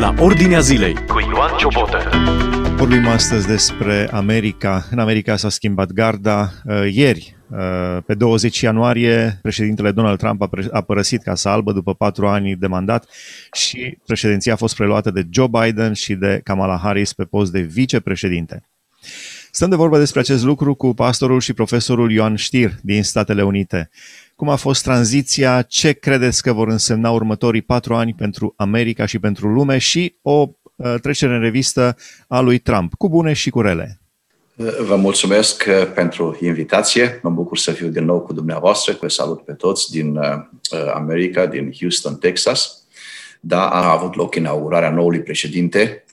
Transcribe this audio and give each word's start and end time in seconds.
la 0.00 0.14
Ordinea 0.18 0.60
Zilei 0.60 0.94
cu 0.94 1.20
Ioan 1.20 1.56
Ciobotă. 1.58 1.98
Vorbim 2.76 3.06
astăzi 3.06 3.46
despre 3.46 4.08
America. 4.12 4.86
În 4.90 4.98
America 4.98 5.36
s-a 5.36 5.48
schimbat 5.48 5.92
garda. 5.92 6.52
Uh, 6.64 6.88
ieri, 6.92 7.36
uh, 7.50 8.02
pe 8.06 8.14
20 8.14 8.60
ianuarie, 8.60 9.38
președintele 9.42 9.92
Donald 9.92 10.18
Trump 10.18 10.42
a 10.72 10.80
părăsit 10.80 11.22
Casa 11.22 11.52
Albă 11.52 11.72
după 11.72 11.94
patru 11.94 12.26
ani 12.26 12.56
de 12.56 12.66
mandat 12.66 13.08
și 13.52 13.98
președinția 14.06 14.52
a 14.52 14.56
fost 14.56 14.76
preluată 14.76 15.10
de 15.10 15.26
Joe 15.30 15.48
Biden 15.60 15.92
și 15.92 16.14
de 16.14 16.40
Kamala 16.44 16.78
Harris 16.82 17.12
pe 17.12 17.24
post 17.24 17.52
de 17.52 17.60
vicepreședinte. 17.60 18.64
Stăm 19.50 19.70
de 19.70 19.76
vorbă 19.76 19.98
despre 19.98 20.20
acest 20.20 20.44
lucru 20.44 20.74
cu 20.74 20.94
pastorul 20.94 21.40
și 21.40 21.52
profesorul 21.52 22.10
Ioan 22.10 22.36
Știr 22.36 22.72
din 22.82 23.02
Statele 23.02 23.42
Unite. 23.42 23.90
Cum 24.40 24.48
a 24.48 24.56
fost 24.56 24.82
tranziția? 24.82 25.62
Ce 25.62 25.92
credeți 25.92 26.42
că 26.42 26.52
vor 26.52 26.68
însemna 26.68 27.10
următorii 27.10 27.62
patru 27.62 27.94
ani 27.94 28.14
pentru 28.14 28.54
America 28.56 29.06
și 29.06 29.18
pentru 29.18 29.48
lume? 29.48 29.78
Și 29.78 30.14
o 30.22 30.48
uh, 30.76 30.94
trecere 31.02 31.34
în 31.34 31.40
revistă 31.40 31.96
a 32.28 32.40
lui 32.40 32.58
Trump, 32.58 32.94
cu 32.94 33.08
bune 33.08 33.32
și 33.32 33.50
cu 33.50 33.60
rele. 33.60 34.00
Vă 34.86 34.96
mulțumesc 34.96 35.64
uh, 35.68 35.92
pentru 35.94 36.38
invitație. 36.42 37.20
Mă 37.22 37.30
bucur 37.30 37.58
să 37.58 37.70
fiu 37.72 37.88
din 37.88 38.04
nou 38.04 38.20
cu 38.20 38.32
dumneavoastră. 38.32 38.96
Vă 39.00 39.08
salut 39.08 39.44
pe 39.44 39.52
toți 39.52 39.90
din 39.90 40.16
uh, 40.16 40.24
America, 40.94 41.46
din 41.46 41.72
Houston, 41.78 42.16
Texas. 42.16 42.84
Da, 43.40 43.68
a 43.68 43.90
avut 43.90 44.14
loc 44.14 44.34
inaugurarea 44.34 44.90
noului 44.90 45.22
președinte, 45.22 46.04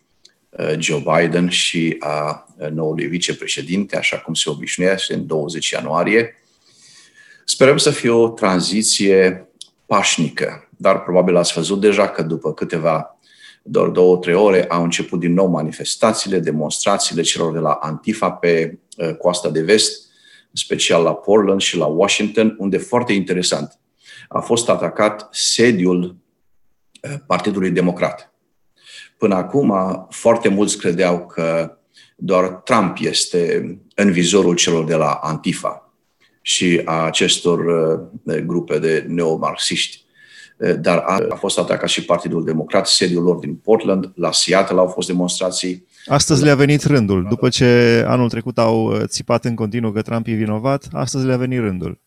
Joe 0.80 1.04
Biden, 1.16 1.50
și 1.50 1.96
a 2.00 2.48
noului 2.74 3.06
vicepreședinte, 3.06 3.98
așa 3.98 4.18
cum 4.18 4.34
se 4.34 4.50
obișnuiește, 4.50 5.14
în 5.14 5.28
20 5.28 5.70
ianuarie. 5.70 6.36
Sperăm 7.50 7.78
să 7.78 7.90
fie 7.90 8.10
o 8.10 8.30
tranziție 8.30 9.50
pașnică, 9.86 10.70
dar 10.78 11.04
probabil 11.04 11.36
ați 11.36 11.54
văzut 11.54 11.82
deja 11.82 12.10
că 12.10 12.22
după 12.22 12.54
câteva, 12.54 13.18
doar 13.64 13.88
două, 13.88 14.18
trei 14.18 14.36
ore, 14.36 14.66
au 14.68 14.84
început 14.84 15.20
din 15.20 15.34
nou 15.34 15.48
manifestațiile, 15.48 16.40
demonstrațiile 16.40 17.22
celor 17.22 17.54
de 17.54 17.60
la 17.60 17.72
Antifa 17.72 18.32
pe 18.32 18.80
uh, 18.98 19.16
coasta 19.16 19.50
de 19.50 19.62
vest, 19.62 20.08
special 20.54 21.04
la 21.04 21.14
Portland 21.14 21.62
și 21.62 21.78
la 21.78 21.86
Washington, 21.86 22.56
unde 22.60 22.78
foarte 22.78 23.14
interesant 23.14 23.80
a 24.28 24.40
fost 24.40 24.70
atacat 24.70 25.28
sediul 25.32 26.16
uh, 27.02 27.14
Partidului 27.28 27.72
Democrat. 27.72 28.34
Până 29.18 29.36
acum, 29.36 29.74
foarte 30.10 30.48
mulți 30.48 30.78
credeau 30.78 31.26
că 31.26 31.78
doar 32.16 32.48
Trump 32.48 32.98
este 33.00 33.64
în 33.96 34.12
vizorul 34.12 34.56
celor 34.56 34.86
de 34.86 34.96
la 34.96 35.12
Antifa 35.12 35.87
și 36.48 36.82
a 36.86 37.06
acestor 37.06 37.60
uh, 38.24 38.38
grupe 38.46 38.80
de 38.80 39.06
neomarxiști. 39.08 40.06
Uh, 40.58 40.74
dar 40.80 40.98
a, 40.98 41.26
a 41.30 41.36
fost 41.36 41.58
atacat 41.60 41.90
și 41.90 42.06
Partidul 42.06 42.44
Democrat, 42.44 42.88
sediul 42.88 43.24
lor 43.24 43.36
din 43.36 43.56
Portland, 43.56 44.12
la 44.16 44.32
Seattle 44.32 44.78
au 44.78 44.88
fost 44.88 45.08
demonstrații. 45.08 45.88
Astăzi 46.06 46.44
le-a 46.44 46.56
venit 46.56 46.84
rândul. 46.84 47.26
După 47.30 47.50
ce 47.50 48.04
anul 48.08 48.30
trecut 48.30 48.58
au 48.58 48.86
uh, 48.86 49.02
țipat 49.06 49.46
în 49.46 49.56
continuu 49.56 49.92
că 49.92 50.02
Trump 50.02 50.28
e 50.28 50.32
vinovat, 50.32 50.88
astăzi 50.92 51.26
le-a 51.26 51.38
venit 51.38 51.60
rândul. 51.60 52.00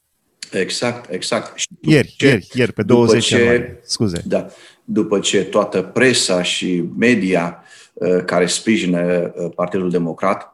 Exact, 0.51 1.11
exact. 1.13 1.59
Și 1.59 1.67
ieri, 1.81 2.15
ce, 2.17 2.27
ieri, 2.27 2.49
ieri, 2.53 2.73
pe 2.73 2.83
20 2.83 3.25
ce, 3.25 3.37
ianuarie. 3.37 3.81
Scuze. 3.83 4.23
Da. 4.27 4.47
După 4.85 5.19
ce 5.19 5.45
toată 5.45 5.83
presa 5.83 6.43
și 6.43 6.85
media 6.99 7.63
uh, 7.93 8.25
care 8.25 8.47
sprijină 8.47 9.33
uh, 9.35 9.51
Partidul 9.55 9.91
Democrat 9.91 10.50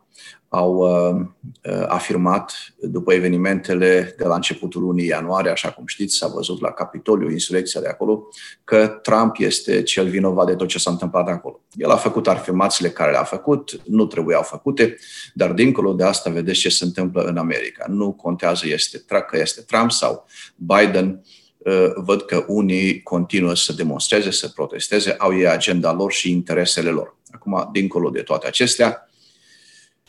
au 0.57 0.75
uh, 0.75 1.27
uh, 1.63 1.85
afirmat 1.89 2.75
după 2.81 3.13
evenimentele 3.13 4.15
de 4.19 4.25
la 4.25 4.35
începutul 4.35 4.83
lunii 4.83 5.07
ianuarie, 5.07 5.51
așa 5.51 5.71
cum 5.71 5.87
știți, 5.87 6.17
s-a 6.17 6.27
văzut 6.27 6.61
la 6.61 6.71
Capitoliu, 6.71 7.31
insurecția 7.31 7.81
de 7.81 7.89
acolo, 7.89 8.29
că 8.65 8.87
Trump 8.87 9.37
este 9.39 9.83
cel 9.83 10.09
vinovat 10.09 10.47
de 10.47 10.55
tot 10.55 10.69
ce 10.69 10.79
s-a 10.79 10.91
întâmplat 10.91 11.29
acolo. 11.29 11.61
El 11.73 11.91
a 11.91 11.97
făcut 11.97 12.29
afirmațiile 12.29 12.91
care 12.91 13.11
le-a 13.11 13.25
făcut, 13.25 13.81
nu 13.85 14.07
trebuiau 14.07 14.43
făcute, 14.43 14.97
dar 15.35 15.53
dincolo 15.53 15.93
de 15.93 16.05
asta 16.05 16.31
vedeți 16.31 16.59
ce 16.59 16.69
se 16.69 16.85
întâmplă 16.85 17.23
în 17.23 17.37
America. 17.37 17.85
Nu 17.89 18.13
contează 18.13 18.69
este, 18.69 19.05
că 19.07 19.39
este 19.39 19.61
Trump 19.61 19.91
sau 19.91 20.27
Biden, 20.57 21.25
uh, 21.59 21.93
văd 21.95 22.23
că 22.23 22.45
unii 22.49 23.03
continuă 23.03 23.55
să 23.55 23.73
demonstreze, 23.73 24.31
să 24.31 24.49
protesteze, 24.49 25.15
au 25.19 25.37
ei 25.37 25.49
agenda 25.49 25.93
lor 25.93 26.13
și 26.13 26.31
interesele 26.31 26.91
lor. 26.91 27.17
Acum, 27.31 27.69
dincolo 27.73 28.11
de 28.11 28.21
toate 28.21 28.47
acestea, 28.47 29.06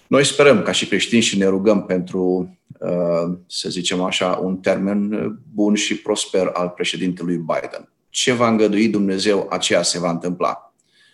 noi 0.07 0.25
sperăm 0.25 0.62
ca 0.62 0.72
și 0.72 0.88
creștini 0.88 1.22
și 1.22 1.38
ne 1.38 1.45
rugăm 1.45 1.85
pentru, 1.85 2.57
uh, 2.79 3.38
să 3.47 3.69
zicem 3.69 4.01
așa, 4.01 4.40
un 4.44 4.57
termen 4.57 5.09
bun 5.53 5.75
și 5.75 5.95
prosper 5.95 6.50
al 6.53 6.69
președintelui 6.69 7.38
Biden. 7.38 7.90
Ce 8.09 8.34
va 8.34 8.47
îngădui 8.47 8.88
Dumnezeu, 8.88 9.47
aceea 9.50 9.81
se 9.81 10.00
va 10.00 10.09
întâmpla. 10.09 10.73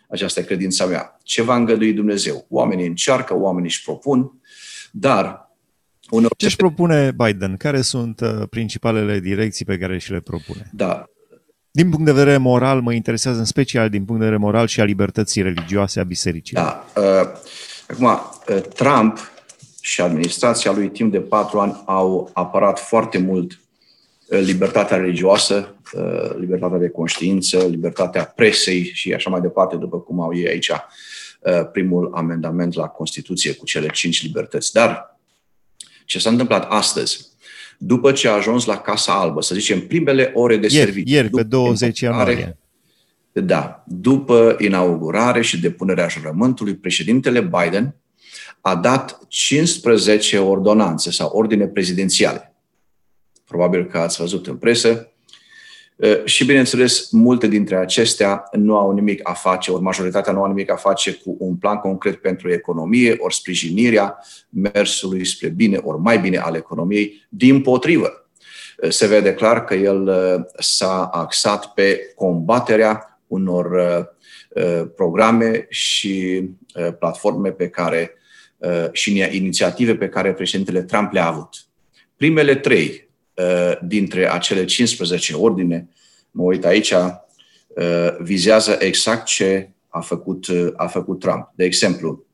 Aceasta 0.10 0.40
e 0.40 0.44
credința 0.44 0.86
mea. 0.86 1.18
Ce 1.24 1.42
va 1.42 1.56
îngădui 1.56 1.94
Dumnezeu? 1.94 2.46
Oamenii 2.50 2.88
încearcă, 2.88 3.36
oamenii 3.38 3.70
își 3.70 3.84
propun, 3.84 4.32
dar 4.92 5.52
uneori... 6.10 6.36
Ce 6.38 6.46
își 6.46 6.56
propune 6.56 7.12
Biden? 7.18 7.58
Care 7.58 7.82
sunt 7.82 8.20
uh, 8.20 8.48
principalele 8.50 9.20
direcții 9.20 9.66
pe 9.66 9.78
care 9.78 9.98
și 9.98 10.12
le 10.12 10.20
propune? 10.20 10.70
Da. 10.74 11.06
Din 11.72 11.90
punct 11.90 12.06
de 12.06 12.12
vedere 12.12 12.38
moral, 12.38 12.82
mă 12.82 12.94
interesează 12.94 13.40
în 13.40 13.46
special 13.46 13.90
din 13.90 14.06
punct 14.06 14.20
de 14.20 14.26
vedere 14.26 14.44
moral 14.44 14.68
și 14.68 14.82
a 14.82 14.84
libertății 14.84 15.42
religioase 15.42 16.00
a 16.00 16.04
bisericii. 16.04 16.56
Da. 16.56 16.86
Uh, 16.96 17.04
Acum, 17.88 18.06
uh, 18.06 18.33
Trump 18.74 19.32
și 19.82 20.02
administrația 20.02 20.72
lui 20.72 20.90
timp 20.90 21.12
de 21.12 21.20
patru 21.20 21.60
ani 21.60 21.82
au 21.86 22.30
apărat 22.34 22.80
foarte 22.80 23.18
mult 23.18 23.60
uh, 24.28 24.40
libertatea 24.40 24.98
religioasă, 24.98 25.76
uh, 25.94 26.36
libertatea 26.40 26.78
de 26.78 26.90
conștiință, 26.90 27.58
libertatea 27.58 28.26
presei 28.26 28.84
și 28.94 29.14
așa 29.14 29.30
mai 29.30 29.42
departe, 29.42 29.76
după 29.76 30.00
cum 30.00 30.22
au 30.22 30.36
ei 30.36 30.48
aici 30.48 30.72
primul 31.72 32.12
amendament 32.14 32.74
la 32.74 32.88
Constituție 32.88 33.54
cu 33.54 33.66
cele 33.66 33.88
cinci 33.88 34.24
libertăți. 34.24 34.74
Dar 34.74 35.20
ce 36.06 36.20
s-a 36.20 36.30
întâmplat 36.30 36.66
astăzi, 36.70 37.28
după 37.78 38.12
ce 38.12 38.28
a 38.28 38.34
ajuns 38.34 38.66
la 38.66 38.78
Casa 38.78 39.20
Albă, 39.20 39.42
să 39.42 39.56
zicem, 39.56 39.88
primele 39.88 40.32
ore 40.34 40.58
de 40.58 40.68
ieri, 40.72 40.86
serviciu. 40.86 41.14
Ieri, 41.14 41.30
pe 41.30 41.44
20 41.44 42.00
ianuarie. 42.00 42.58
Da, 43.32 43.84
după 43.88 44.56
inaugurare 44.60 45.42
și 45.42 45.60
depunerea 45.60 46.08
jurământului, 46.08 46.76
președintele 46.76 47.42
Biden 47.42 47.96
a 48.62 48.76
dat 48.76 49.20
15 49.28 50.38
ordonanțe 50.40 51.12
sau 51.12 51.30
ordine 51.30 51.68
prezidențiale. 51.68 52.56
Probabil 53.46 53.86
că 53.86 53.98
ați 53.98 54.20
văzut 54.20 54.48
în 54.48 54.58
presă. 54.58 55.08
Și, 56.26 56.46
bineînțeles, 56.46 57.10
multe 57.12 57.48
dintre 57.48 57.76
acestea 57.76 58.44
nu 58.52 58.78
au 58.78 58.92
nimic 58.92 59.30
a 59.30 59.34
face, 59.34 59.72
ori 59.72 59.82
majoritatea 59.82 60.34
nu 60.34 60.42
au 60.42 60.48
nimic 60.48 60.72
a 60.72 60.76
face 60.76 61.14
cu 61.14 61.36
un 61.40 61.56
plan 61.56 61.78
concret 61.78 62.16
pentru 62.22 62.52
economie, 62.52 63.16
ori 63.18 63.36
sprijinirea 63.36 64.18
mersului 64.50 65.26
spre 65.26 65.48
bine, 65.48 65.78
ori 65.84 66.00
mai 66.00 66.20
bine 66.20 66.38
al 66.38 66.56
economiei. 66.56 67.26
Din 67.30 67.62
potrivă, 67.62 68.30
se 68.90 69.08
vede 69.08 69.34
clar 69.34 69.64
că 69.64 69.74
el 69.74 70.10
s-a 70.58 71.06
axat 71.06 71.74
pe 71.74 72.00
combaterea 72.16 73.14
unor 73.34 73.72
uh, 73.72 74.06
uh, 74.64 74.88
programe 74.96 75.66
și 75.70 76.44
uh, 76.76 76.94
platforme 77.00 77.52
pe 77.52 77.70
care 77.70 78.14
și 78.92 79.30
inițiative 79.32 79.96
pe 79.96 80.10
care 80.10 80.34
președintele 80.34 80.84
Trump 80.84 81.12
le-a 81.12 81.28
avut. 81.28 81.66
Primele 82.16 82.56
trei 82.56 83.10
dintre 83.82 84.32
acele 84.32 84.66
15 84.66 85.34
ordine, 85.34 85.90
mă 86.32 86.44
uit 86.44 86.66
aici, 86.66 86.94
vizează 88.20 88.78
exact 88.80 89.26
ce 89.26 89.70
a 89.88 90.00
făcut, 90.00 90.46
a 90.76 90.88
făcut 90.88 91.20
Trump. 91.20 91.52
De 91.56 91.64
exemplu, 91.64 92.26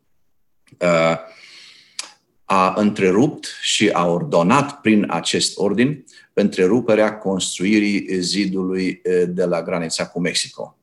a 2.45 2.73
întrerupt 2.75 3.47
și 3.61 3.89
a 3.89 4.05
ordonat 4.05 4.81
prin 4.81 5.05
acest 5.09 5.57
ordin 5.57 6.05
întreruperea 6.33 7.17
construirii 7.17 8.21
zidului 8.21 9.01
de 9.27 9.43
la 9.43 9.63
granița 9.63 10.07
cu 10.07 10.19
Mexico 10.19 10.78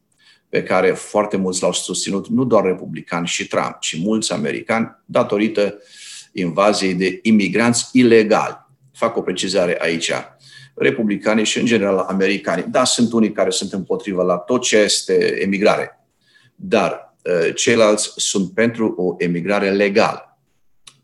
pe 0.48 0.62
care 0.62 0.90
foarte 0.90 1.36
mulți 1.36 1.62
l-au 1.62 1.72
susținut, 1.72 2.28
nu 2.28 2.44
doar 2.44 2.64
republicani 2.64 3.26
și 3.26 3.46
Trump, 3.46 3.76
ci 3.80 3.98
mulți 3.98 4.32
americani, 4.32 4.96
datorită 5.04 5.78
invaziei 6.32 6.94
de 6.94 7.18
imigranți 7.22 7.88
ilegali. 7.92 8.66
Fac 8.92 9.16
o 9.16 9.20
precizare 9.22 9.76
aici. 9.80 10.12
Republicanii 10.74 11.44
și, 11.44 11.58
în 11.58 11.66
general, 11.66 11.98
americani. 11.98 12.64
Da, 12.70 12.84
sunt 12.84 13.12
unii 13.12 13.32
care 13.32 13.50
sunt 13.50 13.72
împotrivă 13.72 14.22
la 14.22 14.36
tot 14.36 14.62
ce 14.62 14.76
este 14.76 15.42
emigrare, 15.42 16.00
dar 16.54 17.14
uh, 17.24 17.54
ceilalți 17.54 18.12
sunt 18.16 18.52
pentru 18.52 18.94
o 18.96 19.14
emigrare 19.18 19.70
legală. 19.70 20.38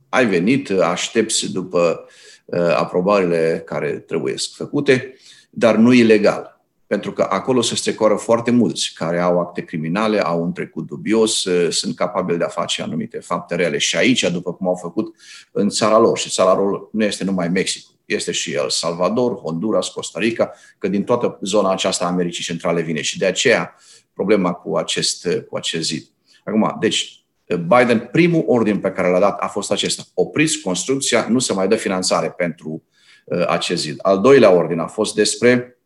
Ai 0.09 0.27
venit, 0.27 0.71
aștepți 0.71 1.53
după 1.53 2.07
uh, 2.45 2.61
aprobările 2.61 3.63
care 3.67 3.91
trebuie 3.91 4.35
făcute, 4.55 5.15
dar 5.51 5.77
nu 5.77 5.93
ilegal 5.93 6.52
pentru 6.93 7.13
că 7.13 7.27
acolo 7.31 7.61
se 7.61 7.75
strecoară 7.75 8.15
foarte 8.15 8.51
mulți 8.51 8.93
care 8.95 9.21
au 9.21 9.41
acte 9.41 9.61
criminale, 9.65 10.21
au 10.21 10.43
un 10.43 10.53
trecut 10.53 10.87
dubios, 10.87 11.45
ă, 11.45 11.71
sunt 11.71 11.97
capabili 11.97 12.39
de 12.39 12.45
a 12.45 12.49
face 12.49 12.83
anumite 12.83 13.19
fapte 13.19 13.55
reale 13.55 13.79
și 13.79 13.97
aici, 13.97 14.31
după 14.31 14.55
cum 14.55 14.69
au 14.69 14.75
făcut 14.75 15.15
în 15.53 15.69
țara 15.69 15.99
lor. 15.99 16.19
Și 16.19 16.31
țara 16.31 16.55
lor 16.55 16.89
nu 16.93 17.05
este 17.05 17.25
numai 17.25 17.49
Mexic, 17.49 17.87
este 18.05 18.33
și 18.33 18.53
El 18.53 18.71
Salvador, 18.71 19.35
Honduras, 19.35 19.89
Costa 19.89 20.19
Rica, 20.19 20.53
că 20.79 20.89
din 20.89 21.05
toată 21.05 21.39
zona 21.43 21.71
aceasta 21.71 22.05
a 22.05 22.09
Americii 22.09 22.45
Centrale 22.45 22.83
vine. 22.83 23.01
Și 23.01 23.19
de 23.19 23.27
aceea 23.27 23.77
problema 24.13 24.53
cu 24.53 24.77
acest, 24.77 25.29
cu 25.49 25.57
acest 25.57 25.85
zid. 25.85 26.11
Acum, 26.45 26.77
deci, 26.81 27.25
Biden, 27.47 28.09
primul 28.13 28.45
ordin 28.47 28.79
pe 28.79 28.91
care 28.91 29.09
l-a 29.09 29.21
dat 29.21 29.41
a 29.41 29.47
fost 29.47 29.71
acesta. 29.71 30.03
Opriți 30.15 30.61
construcția, 30.61 31.27
nu 31.29 31.39
se 31.39 31.53
mai 31.53 31.69
dă 31.69 31.77
finanțare 31.77 32.31
pentru 32.31 32.83
uh, 33.25 33.47
acest 33.49 33.83
zid. 33.83 33.99
Al 34.03 34.21
doilea 34.21 34.51
ordin 34.51 34.79
a 34.79 34.87
fost 34.87 35.15
despre 35.15 35.77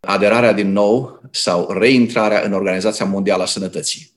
aderarea 0.00 0.52
din 0.52 0.72
nou 0.72 1.20
sau 1.30 1.72
reintrarea 1.72 2.42
în 2.44 2.52
Organizația 2.52 3.06
Mondială 3.06 3.42
a 3.42 3.46
Sănătății. 3.46 4.10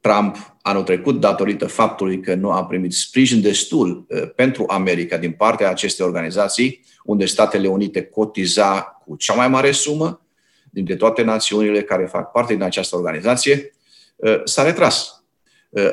Trump 0.00 0.56
anul 0.62 0.82
trecut, 0.82 1.20
datorită 1.20 1.66
faptului 1.66 2.20
că 2.20 2.34
nu 2.34 2.50
a 2.50 2.64
primit 2.64 2.92
sprijin 2.92 3.40
destul 3.40 4.06
uh, 4.08 4.30
pentru 4.34 4.64
America 4.68 5.16
din 5.16 5.32
partea 5.32 5.70
acestei 5.70 6.06
organizații, 6.06 6.84
unde 7.04 7.24
Statele 7.24 7.68
Unite 7.68 8.02
cotiza 8.02 8.80
cu 8.80 9.16
cea 9.16 9.34
mai 9.34 9.48
mare 9.48 9.70
sumă 9.70 10.22
dintre 10.70 10.96
toate 10.96 11.22
națiunile 11.22 11.82
care 11.82 12.04
fac 12.04 12.30
parte 12.30 12.52
din 12.52 12.62
această 12.62 12.96
organizație, 12.96 13.74
uh, 14.16 14.40
s-a 14.44 14.62
retras. 14.62 15.22
Uh, 15.68 15.90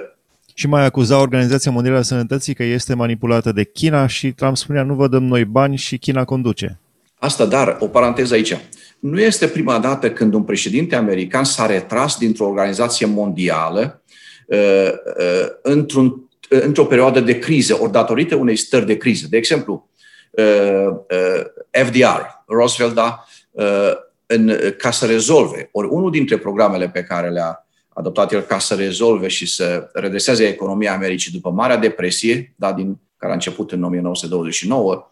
și 0.53 0.67
mai 0.67 0.85
acuza 0.85 1.21
Organizația 1.21 1.71
Mondială 1.71 1.97
a 1.97 2.01
Sănătății 2.01 2.53
că 2.53 2.63
este 2.63 2.93
manipulată 2.93 3.51
de 3.51 3.63
China 3.63 4.07
și 4.07 4.31
Trump 4.31 4.57
spunea 4.57 4.83
nu 4.83 4.93
vă 4.93 5.07
dăm 5.07 5.23
noi 5.23 5.45
bani 5.45 5.75
și 5.75 5.97
China 5.97 6.25
conduce. 6.25 6.79
Asta, 7.15 7.45
dar, 7.45 7.77
o 7.79 7.87
paranteză 7.87 8.33
aici. 8.33 8.57
Nu 8.99 9.21
este 9.21 9.47
prima 9.47 9.79
dată 9.79 10.11
când 10.11 10.33
un 10.33 10.43
președinte 10.43 10.95
american 10.95 11.43
s-a 11.43 11.65
retras 11.65 12.17
dintr-o 12.17 12.45
organizație 12.45 13.05
mondială 13.05 14.03
uh, 14.47 14.91
uh, 15.17 15.47
într-un, 15.61 16.05
uh, 16.05 16.61
într-o 16.61 16.85
perioadă 16.85 17.19
de 17.19 17.39
criză, 17.39 17.77
ori 17.81 17.91
datorită 17.91 18.35
unei 18.35 18.55
stări 18.55 18.85
de 18.85 18.97
criză. 18.97 19.27
De 19.29 19.37
exemplu, 19.37 19.89
uh, 20.31 20.87
uh, 20.87 21.43
FDR, 21.85 22.21
Roosevelt, 22.45 22.93
da, 22.93 23.25
uh, 23.51 23.91
în, 24.25 24.57
ca 24.77 24.91
să 24.91 25.05
rezolve, 25.05 25.69
ori 25.71 25.87
unul 25.91 26.11
dintre 26.11 26.37
programele 26.37 26.89
pe 26.89 27.03
care 27.03 27.29
le-a 27.29 27.67
adoptat 27.89 28.31
el 28.31 28.41
ca 28.41 28.59
să 28.59 28.75
rezolve 28.75 29.27
și 29.27 29.45
să 29.45 29.89
redreseze 29.93 30.47
economia 30.47 30.93
Americii 30.93 31.31
după 31.31 31.49
Marea 31.49 31.77
Depresie, 31.77 32.53
da, 32.55 32.73
din, 32.73 32.99
care 33.17 33.31
a 33.31 33.35
început 33.35 33.71
în 33.71 33.83
1929, 33.83 35.09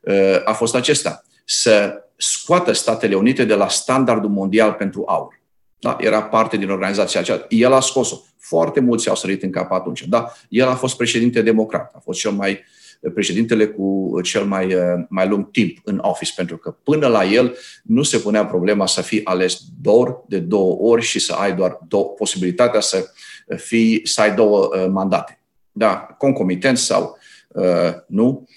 uh, 0.00 0.14
a 0.44 0.52
fost 0.52 0.74
acesta, 0.74 1.25
să 1.46 2.02
scoată 2.16 2.72
Statele 2.72 3.14
Unite 3.14 3.44
de 3.44 3.54
la 3.54 3.68
standardul 3.68 4.30
mondial 4.30 4.72
pentru 4.72 5.04
aur. 5.06 5.40
Da, 5.78 5.96
era 6.00 6.22
parte 6.22 6.56
din 6.56 6.70
organizația 6.70 7.20
aceea. 7.20 7.46
El 7.48 7.72
a 7.72 7.80
scos-o. 7.80 8.16
Foarte 8.38 8.80
mulți 8.80 9.08
au 9.08 9.14
sărit 9.14 9.42
în 9.42 9.50
cap 9.50 9.72
atunci. 9.72 10.04
Da, 10.04 10.32
el 10.48 10.68
a 10.68 10.74
fost 10.74 10.96
președinte 10.96 11.42
democrat. 11.42 11.92
A 11.94 11.98
fost 11.98 12.18
cel 12.18 12.30
mai 12.30 12.64
președintele 13.14 13.66
cu 13.66 14.18
cel 14.22 14.44
mai, 14.44 14.76
mai 15.08 15.28
lung 15.28 15.50
timp 15.50 15.78
în 15.84 15.98
office, 16.02 16.32
pentru 16.36 16.56
că 16.56 16.70
până 16.70 17.06
la 17.06 17.24
el 17.24 17.56
nu 17.82 18.02
se 18.02 18.18
punea 18.18 18.46
problema 18.46 18.86
să 18.86 19.02
fii 19.02 19.24
ales 19.24 19.60
doar 19.80 20.22
de 20.28 20.38
două 20.38 20.76
ori 20.80 21.02
și 21.02 21.18
să 21.18 21.32
ai 21.32 21.54
doar 21.54 21.78
două, 21.88 22.04
posibilitatea 22.04 22.80
să, 22.80 23.06
fii, 23.56 24.00
să 24.06 24.20
ai 24.20 24.34
două 24.34 24.68
uh, 24.74 24.86
mandate. 24.88 25.40
Da, 25.72 25.96
concomitent 26.18 26.78
sau 26.78 27.18
uh, 27.48 27.92
nu 28.06 28.48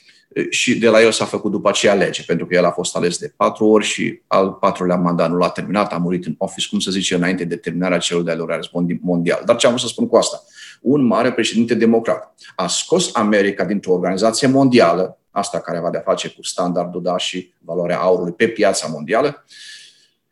și 0.50 0.80
de 0.80 0.90
la 0.90 1.02
el 1.02 1.12
s-a 1.12 1.26
făcut 1.26 1.52
după 1.52 1.70
aceea 1.70 1.94
lege, 1.94 2.24
pentru 2.24 2.46
că 2.46 2.56
el 2.56 2.66
a 2.66 2.72
fost 2.72 2.96
ales 2.96 3.18
de 3.18 3.34
patru 3.36 3.66
ori 3.66 3.86
și 3.86 4.22
al 4.28 4.52
patrulea 4.52 4.96
mandat 4.96 5.30
nu 5.30 5.38
l-a 5.38 5.50
terminat, 5.50 5.94
a 5.94 5.98
murit 5.98 6.26
în 6.26 6.36
office, 6.38 6.68
cum 6.70 6.80
să 6.80 6.92
zice, 6.92 7.16
înainte 7.16 7.44
de 7.44 7.56
terminarea 7.56 7.98
celor 7.98 8.24
de-al 8.24 8.46
război 8.46 9.00
mondial. 9.02 9.42
Dar 9.46 9.56
ce 9.56 9.66
am 9.66 9.72
vrut 9.72 9.86
să 9.86 9.92
spun 9.92 10.08
cu 10.08 10.16
asta? 10.16 10.44
Un 10.82 11.02
mare 11.02 11.32
președinte 11.32 11.74
democrat 11.74 12.34
a 12.56 12.68
scos 12.68 13.16
America 13.16 13.66
dintr-o 13.66 13.94
organizație 13.94 14.48
mondială, 14.48 15.18
asta 15.32 15.60
care 15.60 15.78
avea 15.78 15.90
de-a 15.90 16.02
face 16.06 16.30
cu 16.30 16.44
standardul 16.44 17.02
da, 17.02 17.18
și 17.18 17.54
valoarea 17.60 17.98
aurului 17.98 18.34
pe 18.34 18.48
piața 18.48 18.88
mondială, 18.88 19.46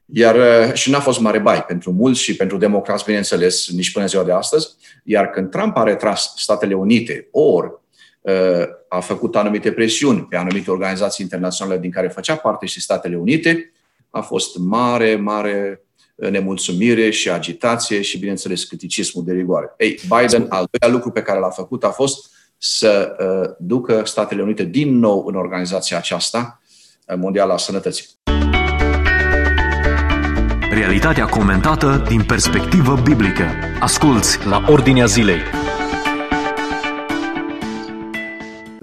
iar 0.05 0.35
și 0.75 0.89
n-a 0.89 0.99
fost 0.99 1.19
mare 1.19 1.39
bai 1.39 1.63
pentru 1.63 1.91
mulți 1.91 2.21
și 2.21 2.35
pentru 2.35 2.57
democrați, 2.57 3.05
bineînțeles, 3.05 3.69
nici 3.71 3.91
până 3.91 4.05
ziua 4.05 4.23
de 4.23 4.31
astăzi. 4.31 4.75
Iar 5.03 5.29
când 5.29 5.49
Trump 5.49 5.77
a 5.77 5.83
retras 5.83 6.33
Statele 6.35 6.73
Unite, 6.73 7.27
ori 7.31 7.71
Uh, 8.27 8.67
a 8.89 8.99
făcut 8.99 9.35
anumite 9.35 9.71
presiuni 9.71 10.21
pe 10.29 10.37
anumite 10.37 10.71
organizații 10.71 11.23
internaționale 11.23 11.79
din 11.79 11.91
care 11.91 12.07
făcea 12.07 12.35
parte 12.35 12.65
și 12.65 12.81
Statele 12.81 13.17
Unite, 13.17 13.71
a 14.09 14.21
fost 14.21 14.57
mare, 14.57 15.15
mare 15.15 15.81
uh, 16.15 16.29
nemulțumire 16.29 17.09
și 17.09 17.29
agitație 17.29 18.01
și, 18.01 18.17
bineînțeles, 18.17 18.63
criticismul 18.63 19.23
de 19.23 19.33
rigoare. 19.33 19.73
Ei, 19.77 19.99
Biden, 20.01 20.45
al 20.49 20.67
doilea 20.71 20.97
lucru 20.97 21.11
pe 21.11 21.21
care 21.21 21.39
l-a 21.39 21.49
făcut 21.49 21.83
a 21.83 21.89
fost 21.89 22.31
să 22.57 23.15
uh, 23.19 23.55
ducă 23.59 24.01
Statele 24.05 24.41
Unite 24.41 24.63
din 24.63 24.99
nou 24.99 25.25
în 25.25 25.35
organizația 25.35 25.97
aceasta 25.97 26.61
mondială 27.15 27.53
a 27.53 27.57
sănătății. 27.57 28.05
Realitatea 30.69 31.25
comentată 31.25 32.03
din 32.07 32.23
perspectivă 32.23 32.99
biblică. 33.03 33.45
Asculți 33.79 34.47
la 34.47 34.63
Ordinea 34.67 35.05
Zilei. 35.05 35.66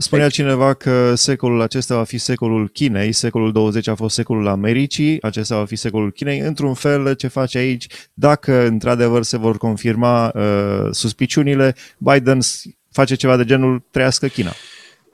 Spunea 0.04 0.28
cineva 0.28 0.74
că 0.74 1.14
secolul 1.14 1.60
acesta 1.60 1.96
va 1.96 2.04
fi 2.04 2.18
secolul 2.18 2.68
Chinei, 2.68 3.12
secolul 3.12 3.52
20 3.52 3.86
a 3.86 3.94
fost 3.94 4.14
secolul 4.14 4.48
Americii, 4.48 5.22
acesta 5.22 5.56
va 5.56 5.64
fi 5.64 5.76
secolul 5.76 6.12
Chinei. 6.12 6.38
Într-un 6.38 6.74
fel, 6.74 7.14
ce 7.14 7.28
face 7.28 7.58
aici, 7.58 7.86
dacă 8.14 8.66
într-adevăr 8.66 9.22
se 9.22 9.38
vor 9.38 9.56
confirma 9.56 10.32
uh, 10.34 10.88
suspiciunile, 10.90 11.74
Biden 11.98 12.38
face 12.90 13.14
ceva 13.14 13.36
de 13.36 13.44
genul 13.44 13.82
trăiască 13.90 14.26
China. 14.26 14.52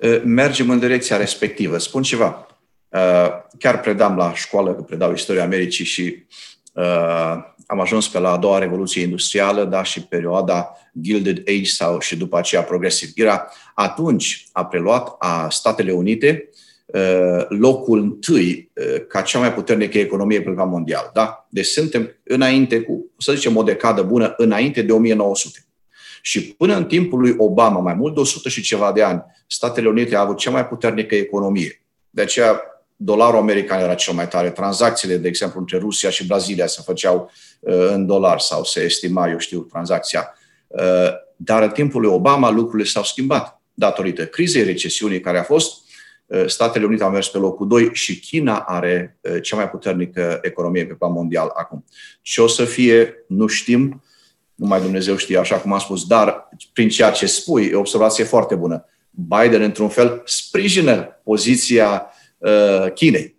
Uh, 0.01 0.23
mergem 0.25 0.71
în 0.71 0.79
direcția 0.79 1.17
respectivă. 1.17 1.79
Spun 1.79 2.03
ceva. 2.03 2.47
Uh, 2.89 3.29
chiar 3.59 3.81
predam 3.81 4.17
la 4.17 4.35
școală, 4.35 4.75
că 4.75 4.83
predau 4.83 5.13
istoria 5.13 5.43
Americii 5.43 5.85
și 5.85 6.25
uh, 6.73 7.37
am 7.71 7.81
ajuns 7.81 8.09
pe 8.09 8.19
la 8.19 8.33
a 8.33 8.37
doua 8.37 8.59
revoluție 8.59 9.03
industrială, 9.03 9.65
da, 9.65 9.83
și 9.83 10.03
perioada 10.03 10.77
Gilded 11.01 11.43
Age 11.49 11.65
sau 11.65 12.01
și 12.01 12.17
după 12.17 12.39
aceea 12.39 12.63
progresiv. 12.63 13.11
Era 13.15 13.49
atunci 13.75 14.49
a 14.53 14.65
preluat 14.65 15.17
a 15.19 15.49
Statele 15.51 15.93
Unite 15.93 16.49
uh, 16.87 17.45
locul 17.49 17.99
întâi 17.99 18.71
uh, 18.75 19.07
ca 19.09 19.21
cea 19.21 19.39
mai 19.39 19.55
puternică 19.55 19.99
economie 19.99 20.43
pe 20.43 20.51
plan 20.51 20.69
mondial. 20.69 21.11
Da? 21.13 21.47
Deci 21.51 21.67
suntem 21.67 22.11
înainte 22.25 22.81
cu, 22.81 23.11
să 23.19 23.33
zicem, 23.33 23.57
o 23.57 23.63
decadă 23.63 24.03
bună, 24.03 24.35
înainte 24.37 24.83
de 24.83 24.93
1900. 24.93 25.65
Și 26.23 26.55
până 26.55 26.77
în 26.77 26.85
timpul 26.85 27.21
lui 27.21 27.35
Obama, 27.39 27.81
mai 27.81 27.95
mult 27.95 28.15
de 28.15 28.21
100 28.21 28.49
și 28.49 28.63
ceva 28.63 28.93
de 28.93 29.03
ani, 29.03 29.23
Statele 29.47 29.89
Unite 29.89 30.17
au 30.17 30.25
avut 30.25 30.37
cea 30.37 30.51
mai 30.51 30.67
puternică 30.67 31.15
economie. 31.15 31.85
De 32.11 32.23
aceea 32.23 32.61
dolarul 33.03 33.39
american 33.39 33.81
era 33.81 33.95
cel 33.95 34.15
mai 34.15 34.29
tare. 34.29 34.51
Tranzacțiile, 34.51 35.17
de 35.17 35.29
exemplu, 35.29 35.61
între 35.61 35.79
Rusia 35.79 36.11
și 36.11 36.27
Brazilia 36.27 36.67
se 36.67 36.83
făceau 36.85 37.31
uh, 37.61 37.89
în 37.89 38.07
dolar 38.07 38.39
sau 38.39 38.65
se 38.65 38.81
estima, 38.81 39.29
eu 39.29 39.39
știu, 39.39 39.61
tranzacția. 39.61 40.35
Uh, 40.67 41.11
dar 41.37 41.63
în 41.63 41.71
timpul 41.71 42.01
lui 42.01 42.11
Obama 42.11 42.51
lucrurile 42.51 42.89
s-au 42.89 43.03
schimbat 43.03 43.63
datorită 43.75 44.27
crizei, 44.27 44.65
recesiunii 44.65 45.21
care 45.21 45.39
a 45.39 45.43
fost. 45.43 45.83
Uh, 46.27 46.47
Statele 46.47 46.85
Unite 46.85 47.03
au 47.03 47.11
mers 47.11 47.29
pe 47.29 47.39
locul 47.39 47.69
2 47.69 47.91
și 47.93 48.21
China 48.21 48.59
are 48.59 49.19
cea 49.43 49.57
mai 49.57 49.71
puternică 49.71 50.39
economie 50.43 50.87
pe 50.87 50.95
plan 50.95 51.13
mondial 51.13 51.51
acum. 51.55 51.85
Ce 52.23 52.41
o 52.41 52.47
să 52.47 52.65
fie, 52.65 53.25
nu 53.29 53.47
știm, 53.47 54.03
numai 54.55 54.81
Dumnezeu 54.81 55.17
știe, 55.17 55.39
așa 55.39 55.57
cum 55.57 55.73
am 55.73 55.79
spus, 55.79 56.07
dar 56.07 56.49
prin 56.73 56.89
ceea 56.89 57.11
ce 57.11 57.27
spui, 57.27 57.67
e 57.67 57.75
o 57.75 57.79
observație 57.79 58.25
foarte 58.25 58.55
bună. 58.55 58.85
Biden, 59.11 59.63
într-un 59.63 59.89
fel, 59.89 60.23
sprijină 60.25 61.21
poziția 61.25 62.05
Uh, 62.05 62.19
Chinei 62.95 63.35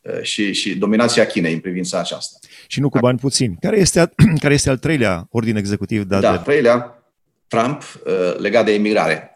uh, 0.00 0.22
și, 0.22 0.52
și 0.52 0.76
dominația 0.76 1.26
Chinei 1.26 1.52
în 1.52 1.60
privința 1.60 1.98
aceasta. 1.98 2.38
Și 2.66 2.80
nu 2.80 2.88
cu 2.88 2.98
bani 2.98 3.18
puțini. 3.18 3.56
Care 3.60 3.78
este, 3.78 4.10
care 4.42 4.54
este 4.54 4.70
al 4.70 4.78
treilea 4.78 5.26
ordin 5.30 5.56
executiv 5.56 6.02
dat 6.02 6.20
da, 6.20 6.30
de... 6.30 6.36
al 6.36 6.42
treilea, 6.42 7.02
Trump, 7.46 7.82
uh, 8.06 8.38
legat 8.38 8.64
de 8.64 8.72
emigrare, 8.72 9.28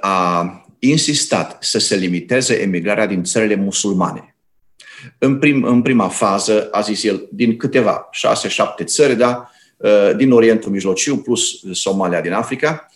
a 0.00 0.66
insistat 0.78 1.56
să 1.62 1.78
se 1.78 1.96
limiteze 1.96 2.60
emigrarea 2.60 3.06
din 3.06 3.24
țările 3.24 3.54
musulmane. 3.54 4.36
În, 5.18 5.38
prim, 5.38 5.64
în 5.64 5.82
prima 5.82 6.08
fază, 6.08 6.68
a 6.70 6.80
zis 6.80 7.04
el, 7.04 7.28
din 7.32 7.56
câteva, 7.56 8.08
șase, 8.10 8.48
șapte 8.48 8.84
țări, 8.84 9.16
da, 9.16 9.50
din 10.16 10.32
Orientul 10.32 10.70
Mijlociu, 10.70 11.16
plus 11.16 11.62
Somalia 11.72 12.20
din 12.20 12.32
Africa, 12.32 12.90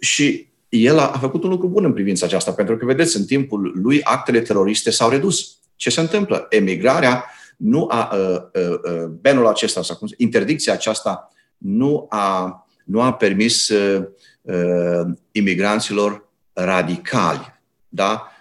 și 0.00 0.47
el 0.68 0.98
a, 0.98 1.10
a 1.10 1.18
făcut 1.18 1.42
un 1.42 1.50
lucru 1.50 1.68
bun 1.68 1.84
în 1.84 1.92
privința 1.92 2.26
aceasta, 2.26 2.52
pentru 2.52 2.76
că, 2.76 2.84
vedeți, 2.84 3.16
în 3.16 3.24
timpul 3.24 3.72
lui 3.74 4.02
actele 4.02 4.40
teroriste 4.40 4.90
s-au 4.90 5.10
redus. 5.10 5.58
Ce 5.76 5.90
se 5.90 6.00
întâmplă? 6.00 6.46
Emigrarea 6.50 7.24
nu 7.56 7.86
a, 7.90 8.10
uh, 8.14 8.62
uh, 8.62 8.78
uh, 8.92 9.04
benul 9.20 9.46
acesta, 9.46 9.82
sau 9.82 9.96
cum, 9.96 10.08
interdicția 10.16 10.72
aceasta 10.72 11.32
nu 11.56 12.06
a, 12.08 12.66
nu 12.84 13.00
a 13.00 13.12
permis 13.12 13.68
uh, 13.68 14.04
uh, 14.42 15.06
imigranților 15.32 16.28
radicali, 16.52 17.60
da? 17.88 18.32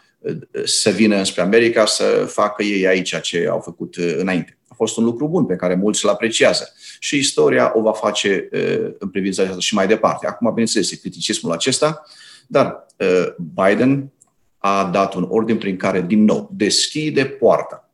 să 0.64 0.90
vină 0.90 1.24
spre 1.24 1.42
America 1.42 1.86
să 1.86 2.04
facă 2.28 2.64
ei 2.64 2.88
aici 2.88 3.22
ce 3.22 3.48
au 3.50 3.60
făcut 3.60 3.96
uh, 3.96 4.16
înainte. 4.18 4.57
A 4.78 4.84
fost 4.84 4.98
un 4.98 5.04
lucru 5.04 5.28
bun 5.28 5.46
pe 5.46 5.56
care 5.56 5.76
mulți 5.76 6.06
îl 6.06 6.12
apreciază. 6.12 6.74
Și 7.00 7.18
istoria 7.18 7.72
o 7.76 7.82
va 7.82 7.92
face 7.92 8.50
uh, 8.52 8.94
în 8.98 9.10
privința 9.10 9.42
aceasta 9.42 9.62
și 9.62 9.74
mai 9.74 9.88
departe. 9.88 10.28
Acum, 10.28 10.50
bineînțeles, 10.50 11.00
criticismul 11.00 11.52
acesta, 11.52 12.04
dar 12.48 12.86
uh, 12.98 13.28
Biden 13.38 14.12
a 14.58 14.90
dat 14.94 15.14
un 15.14 15.26
ordin 15.30 15.58
prin 15.58 15.78
care, 15.78 16.02
din 16.02 16.24
nou, 16.24 16.50
deschide 16.54 17.26
poarta 17.26 17.88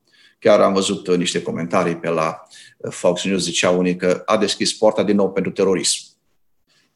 Chiar 0.43 0.59
am 0.59 0.73
văzut 0.73 1.15
niște 1.17 1.41
comentarii 1.41 1.95
pe 1.95 2.09
la 2.09 2.47
Fox 2.89 3.23
News, 3.23 3.43
zicea 3.43 3.69
unii 3.69 3.95
că 3.95 4.21
a 4.25 4.37
deschis 4.37 4.73
porta 4.73 5.03
din 5.03 5.15
nou 5.15 5.31
pentru 5.31 5.51
terorism. 5.51 6.01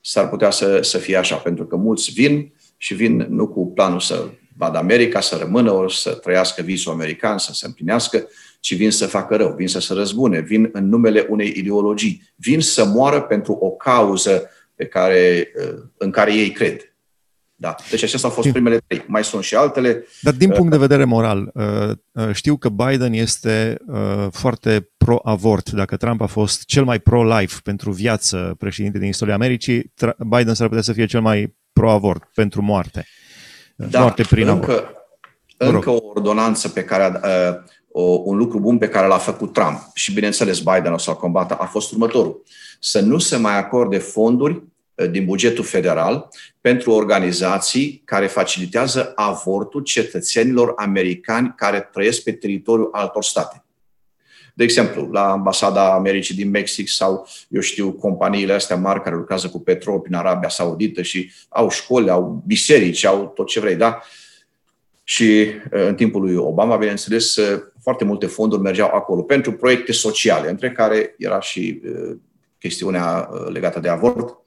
S-ar 0.01 0.29
putea 0.29 0.49
să, 0.49 0.81
să 0.81 0.97
fie 0.97 1.15
așa, 1.15 1.35
pentru 1.35 1.65
că 1.65 1.75
mulți 1.75 2.11
vin 2.11 2.53
și 2.77 2.93
vin 2.93 3.25
nu 3.29 3.47
cu 3.47 3.71
planul 3.71 3.99
să 3.99 4.29
vadă 4.57 4.77
America, 4.77 5.19
să 5.19 5.37
rămână, 5.39 5.71
ori 5.71 5.97
să 5.97 6.11
trăiască 6.11 6.61
visul 6.61 6.91
american, 6.91 7.37
să 7.37 7.53
se 7.53 7.65
împlinească, 7.65 8.27
ci 8.59 8.75
vin 8.75 8.91
să 8.91 9.05
facă 9.05 9.35
rău, 9.35 9.53
vin 9.57 9.67
să 9.67 9.79
se 9.79 9.93
răzbune, 9.93 10.39
vin 10.39 10.69
în 10.71 10.89
numele 10.89 11.25
unei 11.29 11.53
ideologii, 11.55 12.31
vin 12.35 12.61
să 12.61 12.85
moară 12.85 13.21
pentru 13.21 13.53
o 13.53 13.69
cauză 13.69 14.49
pe 14.75 14.85
care, 14.85 15.51
în 15.97 16.11
care 16.11 16.33
ei 16.33 16.51
cred. 16.51 16.91
Da. 17.59 17.75
Deci 17.89 18.03
acestea 18.03 18.29
au 18.29 18.35
fost 18.35 18.51
primele 18.51 18.77
trei. 18.87 19.03
Mai 19.07 19.23
sunt 19.23 19.43
și 19.43 19.55
altele. 19.55 20.05
Dar 20.21 20.33
din 20.33 20.49
punct 20.49 20.71
de 20.71 20.77
vedere 20.77 21.03
moral, 21.03 21.51
uh, 21.53 21.91
uh, 22.11 22.33
știu 22.33 22.57
că 22.57 22.69
Biden 22.69 23.13
este 23.13 23.77
uh, 23.87 24.27
foarte 24.31 24.89
pro-avort. 24.97 25.69
Dacă 25.69 25.97
Trump 25.97 26.21
a 26.21 26.25
fost 26.25 26.65
cel 26.65 26.83
mai 26.83 26.99
pro-life 26.99 27.59
pentru 27.63 27.91
viață 27.91 28.55
președinte 28.57 28.99
din 28.99 29.07
istoria 29.07 29.33
Americii, 29.33 29.93
Biden 30.17 30.53
s-ar 30.53 30.67
putea 30.67 30.83
să 30.83 30.93
fie 30.93 31.05
cel 31.05 31.21
mai 31.21 31.55
pro-avort 31.73 32.23
pentru 32.33 32.61
moarte. 32.61 33.05
Da, 33.77 33.99
moarte 33.99 34.23
prin 34.23 34.47
încă, 34.47 34.71
avort. 34.71 35.75
încă 35.75 35.89
o 35.89 35.99
ordonanță 36.01 36.69
pe 36.69 36.83
care 36.83 37.03
a, 37.03 37.19
o, 37.91 38.01
un 38.01 38.37
lucru 38.37 38.59
bun 38.59 38.77
pe 38.77 38.89
care 38.89 39.07
l-a 39.07 39.17
făcut 39.17 39.53
Trump 39.53 39.79
și 39.93 40.13
bineînțeles 40.13 40.59
Biden 40.59 40.93
o 40.93 40.97
să-l 40.97 41.15
combată 41.15 41.53
a 41.59 41.65
fost 41.65 41.91
următorul. 41.91 42.43
Să 42.79 42.99
nu 42.99 43.17
se 43.17 43.37
mai 43.37 43.57
acorde 43.57 43.97
fonduri 43.97 44.63
Uh, 44.97 45.09
din 45.09 45.25
bugetul 45.25 45.63
federal 45.63 46.29
pentru 46.61 46.91
organizații 46.91 48.01
care 48.05 48.27
facilitează 48.27 49.11
avortul 49.15 49.81
cetățenilor 49.81 50.73
americani 50.75 51.53
care 51.55 51.89
trăiesc 51.93 52.23
pe 52.23 52.31
teritoriul 52.31 52.89
altor 52.91 53.23
state. 53.23 53.63
De 54.57 54.63
exemplu, 54.63 55.09
la 55.11 55.31
ambasada 55.31 55.93
Americii 55.93 56.35
din 56.35 56.49
Mexic 56.49 56.89
sau, 56.89 57.27
eu 57.49 57.61
știu, 57.61 57.91
companiile 57.91 58.53
astea 58.53 58.75
mari 58.75 59.01
care 59.01 59.15
lucrează 59.15 59.49
cu 59.49 59.59
petrol 59.59 59.99
prin 59.99 60.15
Arabia 60.15 60.49
Saudită 60.49 61.01
și 61.01 61.31
au 61.49 61.69
școli, 61.69 62.09
au 62.09 62.43
biserici, 62.45 63.05
au 63.05 63.31
tot 63.35 63.47
ce 63.47 63.59
vrei, 63.59 63.75
da? 63.75 64.01
Și 65.03 65.47
uh, 65.71 65.87
în 65.87 65.95
timpul 65.95 66.21
lui 66.21 66.35
Obama, 66.35 66.75
bineînțeles, 66.77 67.35
uh, 67.35 67.61
foarte 67.81 68.03
multe 68.03 68.25
fonduri 68.25 68.61
mergeau 68.61 68.89
acolo 68.93 69.21
pentru 69.21 69.53
proiecte 69.53 69.91
sociale, 69.91 70.49
între 70.49 70.71
care 70.71 71.15
era 71.17 71.39
și 71.39 71.81
chestiunea 72.59 73.29
legată 73.51 73.79
de 73.79 73.89
avort 73.89 74.37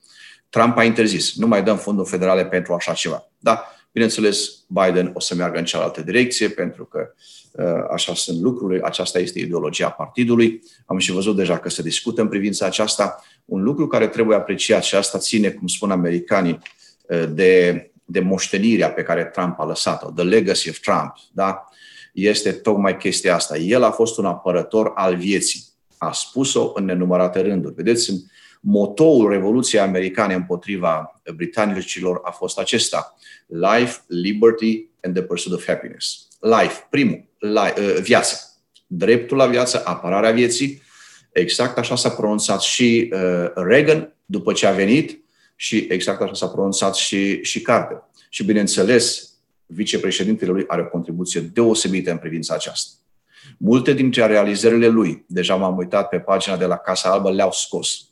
Trump 0.49 0.77
a 0.77 0.85
interzis. 0.85 1.35
Nu 1.37 1.47
mai 1.47 1.63
dăm 1.63 1.77
fonduri 1.77 2.09
federale 2.09 2.47
pentru 2.47 2.75
așa 2.75 2.93
ceva. 2.93 3.29
Da, 3.39 3.65
bineînțeles, 3.93 4.65
Biden 4.67 5.11
o 5.15 5.21
să 5.21 5.35
meargă 5.35 5.59
în 5.59 5.65
cealaltă 5.65 6.03
direcție 6.03 6.49
pentru 6.49 6.85
că 6.85 7.13
uh, 7.53 7.65
așa 7.93 8.15
sunt 8.15 8.41
lucrurile, 8.41 8.85
aceasta 8.85 9.19
este 9.19 9.39
ideologia 9.39 9.91
partidului. 9.91 10.63
Am 10.87 10.99
și 10.99 11.13
văzut 11.13 11.37
deja 11.37 11.59
că 11.59 11.69
se 11.69 11.83
discută 11.83 12.21
în 12.21 12.29
privința 12.29 12.67
aceasta. 12.67 13.25
Un 13.45 13.63
lucru 13.63 13.87
care 13.87 14.09
trebuie 14.09 14.37
apreciat 14.37 14.83
și 14.83 14.95
asta 14.95 15.19
ține, 15.19 15.51
cum 15.51 15.67
spun 15.67 15.91
americanii, 15.91 16.59
uh, 17.03 17.25
de, 17.33 17.91
de 18.05 18.21
moștenirea 18.21 18.91
pe 18.91 19.03
care 19.03 19.25
Trump 19.25 19.61
a 19.61 19.65
lăsat-o, 19.65 20.11
the 20.11 20.25
legacy 20.25 20.69
of 20.69 20.79
Trump, 20.79 21.13
da? 21.33 21.65
este 22.13 22.53
tocmai 22.53 22.97
chestia 22.97 23.35
asta. 23.35 23.57
El 23.57 23.83
a 23.83 23.91
fost 23.91 24.19
un 24.19 24.25
apărător 24.25 24.93
al 24.95 25.17
vieții. 25.17 25.65
A 25.99 26.13
spus-o 26.13 26.73
în 26.75 26.85
nenumărate 26.85 27.41
rânduri. 27.41 27.75
Vedeți, 27.75 28.11
în 28.11 28.17
motoul 28.61 29.31
Revoluției 29.31 29.81
Americane 29.81 30.35
împotriva 30.35 31.21
britanicilor 31.35 32.21
a 32.25 32.31
fost 32.31 32.59
acesta. 32.59 33.17
Life, 33.47 34.01
liberty 34.07 34.89
and 35.03 35.15
the 35.15 35.23
pursuit 35.23 35.55
of 35.55 35.67
happiness. 35.67 36.29
Life, 36.41 36.87
primul, 36.91 37.25
life, 37.39 37.81
uh, 37.81 38.01
viața. 38.03 38.37
Dreptul 38.87 39.37
la 39.37 39.47
viață, 39.47 39.83
apărarea 39.85 40.31
vieții. 40.31 40.83
Exact 41.33 41.79
așa 41.79 41.97
s-a 41.97 42.11
pronunțat 42.11 42.61
și 42.61 43.13
uh, 43.13 43.51
Reagan 43.55 44.15
după 44.25 44.53
ce 44.53 44.67
a 44.67 44.73
venit 44.73 45.25
și 45.57 45.87
exact 45.89 46.21
așa 46.21 46.35
s-a 46.35 46.49
pronunțat 46.49 46.95
și, 46.95 47.43
și 47.43 47.61
Carter. 47.61 48.03
Și 48.29 48.45
bineînțeles, 48.45 49.33
vicepreședintele 49.67 50.51
lui 50.51 50.65
are 50.67 50.83
o 50.83 50.89
contribuție 50.89 51.41
deosebită 51.41 52.11
în 52.11 52.19
privința 52.19 52.55
aceasta. 52.55 52.91
Multe 53.59 53.93
dintre 53.93 54.27
realizările 54.27 54.87
lui, 54.87 55.25
deja 55.29 55.55
m-am 55.55 55.77
uitat 55.77 56.09
pe 56.09 56.19
pagina 56.19 56.57
de 56.57 56.65
la 56.65 56.77
Casa 56.77 57.11
Albă, 57.11 57.31
le-au 57.31 57.53
scos 57.53 58.10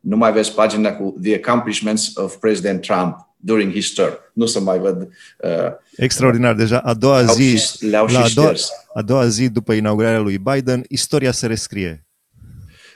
nu 0.00 0.16
mai 0.16 0.32
vezi 0.32 0.52
pagina 0.52 0.92
cu 0.92 1.18
The 1.22 1.34
Accomplishments 1.34 2.16
of 2.16 2.36
President 2.36 2.80
Trump 2.80 3.28
during 3.36 3.72
his 3.72 3.92
term. 3.92 4.18
Nu 4.32 4.46
să 4.46 4.60
mai 4.60 4.78
văd. 4.78 5.08
Uh, 5.38 5.50
Extraordinar. 5.96 6.54
Deja 6.54 6.78
a 6.78 6.94
doua 6.94 7.20
le-au 7.20 7.34
zi, 7.34 7.56
și, 7.56 7.86
le-au 7.86 8.06
la 8.06 8.20
a, 8.20 8.28
doua, 8.34 8.52
a 8.94 9.02
doua 9.02 9.26
zi 9.28 9.48
după 9.48 9.72
inaugurarea 9.72 10.20
lui 10.20 10.38
Biden, 10.38 10.84
istoria 10.88 11.32
se 11.32 11.46
rescrie. 11.46 12.04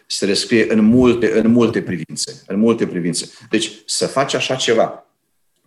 Se 0.06 0.24
rescrie 0.24 0.72
în 0.72 0.80
multe, 0.80 1.38
în 1.38 1.50
multe 1.50 1.82
privințe. 1.82 2.42
În 2.46 2.58
multe 2.58 2.86
privințe. 2.86 3.30
Deci 3.50 3.70
să 3.86 4.06
faci 4.06 4.34
așa 4.34 4.54
ceva, 4.54 5.06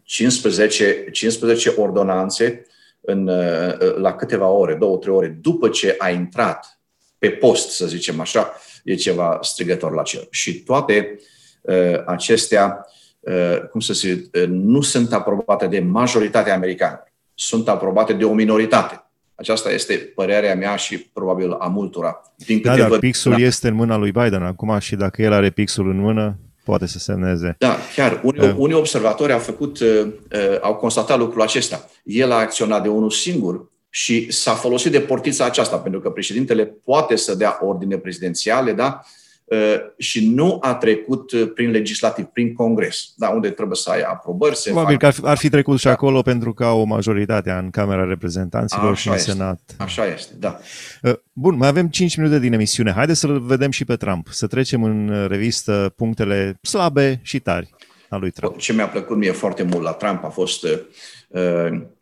15, 0.04 1.08
15 1.12 1.70
ordonanțe 1.70 2.66
în, 3.02 3.28
uh, 3.28 3.96
la 3.96 4.16
câteva 4.16 4.48
ore, 4.48 4.76
două, 4.76 4.98
trei 4.98 5.14
ore, 5.14 5.38
după 5.42 5.70
ce 5.70 5.96
a 5.98 6.10
intrat 6.10 6.80
pe 7.18 7.30
post, 7.30 7.70
să 7.70 7.88
zicem 7.88 8.20
așa, 8.20 8.54
e 8.88 8.96
ceva 8.96 9.40
strigător 9.42 9.94
la 9.94 10.02
cer. 10.02 10.28
Și 10.30 10.54
toate 10.60 11.20
uh, 11.62 11.76
acestea, 12.06 12.86
uh, 13.20 13.60
cum 13.72 13.80
să 13.80 13.94
zic, 13.94 14.36
uh, 14.36 14.48
nu 14.48 14.82
sunt 14.82 15.14
aprobate 15.14 15.68
de 15.68 15.80
majoritatea 15.80 16.54
americană, 16.54 17.04
sunt 17.34 17.68
aprobate 17.68 18.14
de 18.14 18.26
o 18.26 18.34
minoritate. 18.34 19.02
Aceasta 19.36 19.72
este 19.72 19.94
părerea 19.94 20.56
mea 20.56 20.76
și 20.76 20.98
probabil 20.98 21.52
a 21.52 21.68
multora. 21.68 22.22
Din 22.36 22.62
da, 22.62 22.78
dar 22.78 22.90
văd, 22.90 23.00
pixul 23.00 23.32
da. 23.32 23.38
este 23.38 23.68
în 23.68 23.74
mâna 23.74 23.98
lui 23.98 24.12
Biden 24.12 24.44
acum 24.44 24.80
și 24.80 24.96
dacă 24.96 25.22
el 25.22 25.34
are 25.34 25.50
pixul 25.50 25.90
în 25.90 26.00
mână, 26.00 26.38
poate 26.64 26.86
să 26.86 27.00
semneze. 27.00 27.56
Da, 27.60 27.78
chiar. 27.96 28.22
Unii, 28.24 28.48
uh. 28.48 28.54
unii 28.58 28.76
observatori 28.76 29.34
au 29.34 29.40
făcut, 29.40 29.80
uh, 29.80 30.08
au 30.62 30.76
constatat 30.76 31.18
lucrul 31.18 31.42
acesta. 31.42 31.90
El 32.04 32.32
a 32.32 32.36
acționat 32.36 32.84
de 32.84 32.90
unul 32.90 33.10
singur 33.10 33.72
și 33.90 34.32
s-a 34.32 34.54
folosit 34.54 34.92
de 34.92 35.02
portița 35.02 35.46
aceasta, 35.46 35.78
pentru 35.78 36.00
că 36.00 36.10
președintele 36.10 36.66
poate 36.66 37.16
să 37.16 37.36
dea 37.36 37.58
ordine 37.62 37.98
prezidențiale, 37.98 38.74
da? 38.74 39.02
Uh, 39.48 39.76
și 39.98 40.30
nu 40.30 40.58
a 40.62 40.76
trecut 40.76 41.32
uh, 41.32 41.52
prin 41.54 41.72
legislativ, 41.72 42.26
prin 42.26 42.54
Congres, 42.54 43.14
da, 43.16 43.30
unde 43.30 43.50
trebuie 43.50 43.76
să 43.76 43.90
ai 43.90 44.02
aprobări. 44.02 44.56
Se 44.56 44.70
Probabil 44.70 45.00
fac... 45.00 45.00
că 45.00 45.06
ar 45.06 45.14
fi, 45.14 45.22
ar 45.26 45.38
fi 45.38 45.50
trecut 45.50 45.78
și 45.80 45.86
da. 45.86 45.92
acolo 45.92 46.22
pentru 46.22 46.54
că 46.54 46.66
au 46.66 46.80
o 46.80 46.84
majoritate 46.84 47.52
în 47.52 47.70
Camera 47.70 48.04
Reprezentanților 48.04 48.92
Așa 48.92 48.96
și 48.96 49.08
în 49.08 49.14
este. 49.14 49.32
Senat. 49.32 49.60
Așa 49.78 50.06
este, 50.06 50.34
da. 50.40 50.60
Uh, 51.02 51.14
bun, 51.34 51.58
mai 51.58 51.68
avem 51.68 51.88
5 51.88 52.18
minute 52.18 52.40
din 52.40 52.54
emisiune. 52.54 52.92
Haideți 52.92 53.20
să-l 53.20 53.40
vedem 53.40 53.72
și 53.72 53.86
pe 53.86 53.96
Trump, 53.96 54.28
să 54.30 54.48
trecem 54.48 54.84
în 54.84 55.26
revistă 55.30 55.94
punctele 55.96 56.60
slabe 56.62 57.20
și 57.24 57.40
tari 57.40 57.70
a 58.10 58.18
lui 58.18 58.32
Trump. 58.32 58.58
Ce 58.58 58.74
mi-a 58.74 58.88
plăcut 58.88 59.18
mie 59.18 59.32
foarte 59.32 59.64
mult 59.64 59.84
la 59.84 59.92
Trump 59.92 60.24
a 60.24 60.30
fost 60.30 60.66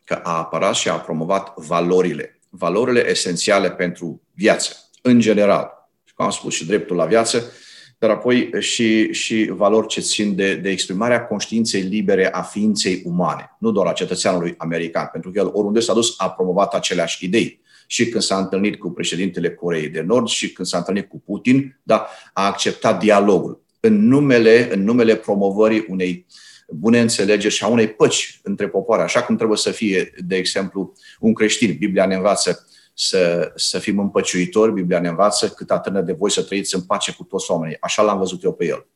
că 0.06 0.20
a 0.22 0.36
apărat 0.38 0.74
și 0.74 0.88
a 0.88 0.94
promovat 0.94 1.52
valorile, 1.56 2.40
valorile 2.48 3.10
esențiale 3.10 3.70
pentru 3.70 4.22
viață, 4.34 4.76
în 5.02 5.20
general. 5.20 5.88
Cum 6.14 6.24
am 6.24 6.30
spus, 6.30 6.54
și 6.54 6.66
dreptul 6.66 6.96
la 6.96 7.04
viață, 7.04 7.52
dar 7.98 8.10
apoi 8.10 8.50
și, 8.58 9.12
și 9.12 9.50
valori 9.52 9.86
ce 9.86 10.00
țin 10.00 10.34
de, 10.34 10.54
de 10.54 10.70
exprimarea 10.70 11.26
conștiinței 11.26 11.80
libere 11.80 12.32
a 12.32 12.42
ființei 12.42 13.02
umane, 13.04 13.56
nu 13.58 13.70
doar 13.70 13.86
a 13.86 13.92
cetățeanului 13.92 14.54
american, 14.58 15.08
pentru 15.12 15.30
că 15.30 15.38
el 15.38 15.50
oriunde 15.52 15.80
s-a 15.80 15.92
dus 15.92 16.14
a 16.16 16.30
promovat 16.30 16.74
aceleași 16.74 17.24
idei. 17.24 17.60
Și 17.86 18.08
când 18.08 18.22
s-a 18.22 18.38
întâlnit 18.38 18.78
cu 18.78 18.90
președintele 18.90 19.54
Coreei 19.54 19.88
de 19.88 20.00
Nord 20.00 20.26
și 20.26 20.52
când 20.52 20.68
s-a 20.68 20.78
întâlnit 20.78 21.08
cu 21.08 21.22
Putin, 21.24 21.78
da, 21.82 22.08
a 22.32 22.46
acceptat 22.46 23.00
dialogul 23.00 23.62
în 23.80 24.06
numele, 24.08 24.74
în 24.74 24.84
numele 24.84 25.16
promovării 25.16 25.84
unei 25.88 26.26
uh, 26.28 26.34
bune 26.68 27.00
înțelegeri 27.00 27.54
și 27.54 27.64
a 27.64 27.66
unei 27.66 27.88
păci 27.88 28.40
între 28.42 28.68
popoare, 28.68 29.02
așa 29.02 29.22
cum 29.22 29.36
trebuie 29.36 29.58
să 29.58 29.70
fie, 29.70 30.12
de 30.26 30.36
exemplu, 30.36 30.92
un 31.20 31.34
creștin. 31.34 31.76
Biblia 31.78 32.06
ne 32.06 32.14
învață 32.14 32.66
să, 32.94 33.52
să 33.54 33.78
fim 33.78 33.98
împăciuitori, 33.98 34.72
Biblia 34.72 35.00
ne 35.00 35.08
învață 35.08 35.48
cât 35.48 35.70
atârnă 35.70 36.00
de 36.00 36.12
voi 36.12 36.30
să 36.30 36.42
trăiți 36.42 36.74
în 36.74 36.80
pace 36.80 37.12
cu 37.12 37.22
toți 37.22 37.50
oamenii. 37.50 37.76
Așa 37.80 38.02
l-am 38.02 38.18
văzut 38.18 38.42
eu 38.42 38.52
pe 38.52 38.66
el. 38.66 38.86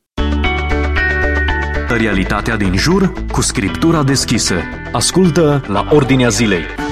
Realitatea 1.89 2.57
din 2.57 2.77
jur 2.77 3.13
cu 3.33 3.41
scriptura 3.41 4.03
deschisă. 4.03 4.55
Ascultă 4.93 5.65
la 5.67 5.89
Ordinea 5.91 6.29
Zilei. 6.29 6.90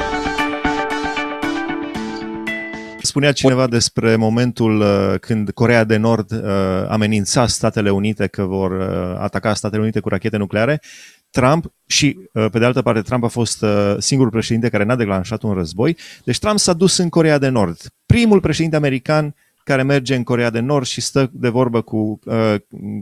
Spunea 3.18 3.34
cineva 3.36 3.66
despre 3.66 4.16
momentul 4.16 4.80
uh, 4.80 5.14
când 5.20 5.50
Corea 5.50 5.84
de 5.84 5.96
Nord 5.96 6.30
uh, 6.30 6.40
amenința 6.88 7.46
Statele 7.46 7.90
Unite 7.90 8.26
că 8.26 8.42
vor 8.42 8.70
uh, 8.70 9.18
ataca 9.20 9.54
Statele 9.54 9.82
Unite 9.82 10.00
cu 10.00 10.08
rachete 10.08 10.36
nucleare. 10.36 10.80
Trump 11.30 11.72
și, 11.86 12.18
pe 12.32 12.58
de 12.58 12.64
altă 12.64 12.82
parte, 12.82 13.00
Trump 13.00 13.24
a 13.24 13.26
fost 13.26 13.64
singurul 13.98 14.32
președinte 14.32 14.68
care 14.68 14.84
n-a 14.84 14.96
declanșat 14.96 15.42
un 15.42 15.52
război. 15.52 15.96
Deci 16.24 16.38
Trump 16.38 16.58
s-a 16.58 16.72
dus 16.72 16.96
în 16.96 17.08
Corea 17.08 17.38
de 17.38 17.48
Nord. 17.48 17.80
Primul 18.06 18.40
președinte 18.40 18.76
american 18.76 19.34
care 19.64 19.82
merge 19.82 20.14
în 20.14 20.22
Corea 20.22 20.50
de 20.50 20.60
Nord 20.60 20.86
și 20.86 21.00
stă 21.00 21.30
de 21.32 21.48
vorbă 21.48 21.80
cu 21.80 22.18
uh, 22.24 22.54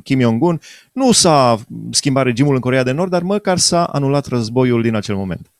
Kim 0.03 0.21
Jong-un. 0.21 0.61
Nu 0.93 1.13
s-a 1.13 1.59
schimbat 1.91 2.25
regimul 2.25 2.55
în 2.55 2.61
Corea 2.61 2.83
de 2.83 2.93
Nord, 2.93 3.11
dar 3.11 3.23
măcar 3.23 3.59
s-a 3.59 3.85
anulat 3.85 4.27
războiul 4.27 4.83
din 4.83 4.95
acel 4.95 5.15
moment. 5.15 5.51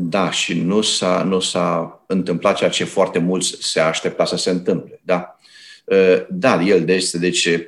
Da, 0.00 0.30
și 0.30 0.60
nu 0.60 0.80
s-a, 0.80 1.22
nu 1.22 1.40
s-a 1.40 2.00
întâmplat 2.06 2.56
ceea 2.56 2.70
ce 2.70 2.84
foarte 2.84 3.18
mulți 3.18 3.56
se 3.60 3.80
aștepta 3.80 4.24
să 4.24 4.36
se 4.36 4.50
întâmple. 4.50 5.00
Da, 5.02 5.36
uh, 5.84 6.26
da 6.30 6.62
el 6.62 6.88
este, 6.88 7.18
deci 7.18 7.44
uh, 7.44 7.60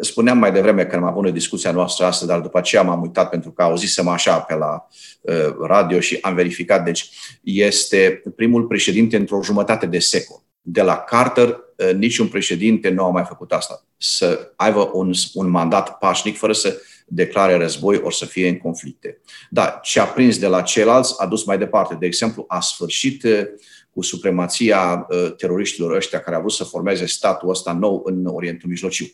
spuneam 0.00 0.38
mai 0.38 0.52
devreme 0.52 0.84
că 0.84 0.96
am 0.96 1.04
avut 1.04 1.26
o 1.26 1.30
discuția 1.30 1.70
noastră 1.70 2.04
astăzi, 2.04 2.30
dar 2.30 2.40
după 2.40 2.58
aceea 2.58 2.82
m-am 2.82 3.02
uitat 3.02 3.30
pentru 3.30 3.50
că 3.50 3.62
auzisem 3.62 4.08
așa 4.08 4.38
pe 4.38 4.54
la 4.54 4.88
uh, 5.20 5.54
radio 5.66 6.00
și 6.00 6.18
am 6.20 6.34
verificat. 6.34 6.84
Deci 6.84 7.10
este 7.42 8.22
primul 8.36 8.62
președinte 8.62 9.16
într-o 9.16 9.42
jumătate 9.42 9.86
de 9.86 9.98
secol. 9.98 10.42
De 10.60 10.82
la 10.82 10.96
Carter, 10.96 11.58
niciun 11.96 12.28
președinte 12.28 12.88
nu 12.88 13.04
a 13.04 13.10
mai 13.10 13.24
făcut 13.28 13.52
asta. 13.52 13.84
Să 13.96 14.52
aibă 14.56 14.90
un, 14.92 15.12
un 15.34 15.50
mandat 15.50 15.98
pașnic 15.98 16.38
fără 16.38 16.52
să 16.52 16.80
declare 17.14 17.56
război 17.56 18.00
ori 18.02 18.14
să 18.14 18.24
fie 18.24 18.48
în 18.48 18.58
conflicte. 18.58 19.20
Da, 19.50 19.80
ce 19.82 20.00
a 20.00 20.04
prins 20.04 20.38
de 20.38 20.46
la 20.46 20.62
ceilalți 20.62 21.14
a 21.18 21.26
dus 21.26 21.44
mai 21.44 21.58
departe. 21.58 21.94
De 21.94 22.06
exemplu, 22.06 22.44
a 22.48 22.60
sfârșit 22.60 23.22
uh, 23.22 23.42
cu 23.90 24.02
supremația 24.02 25.06
uh, 25.08 25.34
teroriștilor 25.36 25.96
ăștia 25.96 26.20
care 26.20 26.34
au 26.34 26.40
vrut 26.40 26.52
să 26.52 26.64
formeze 26.64 27.06
statul 27.06 27.48
ăsta 27.48 27.72
nou 27.72 28.02
în 28.04 28.26
Orientul 28.26 28.68
Mijlociu. 28.68 29.06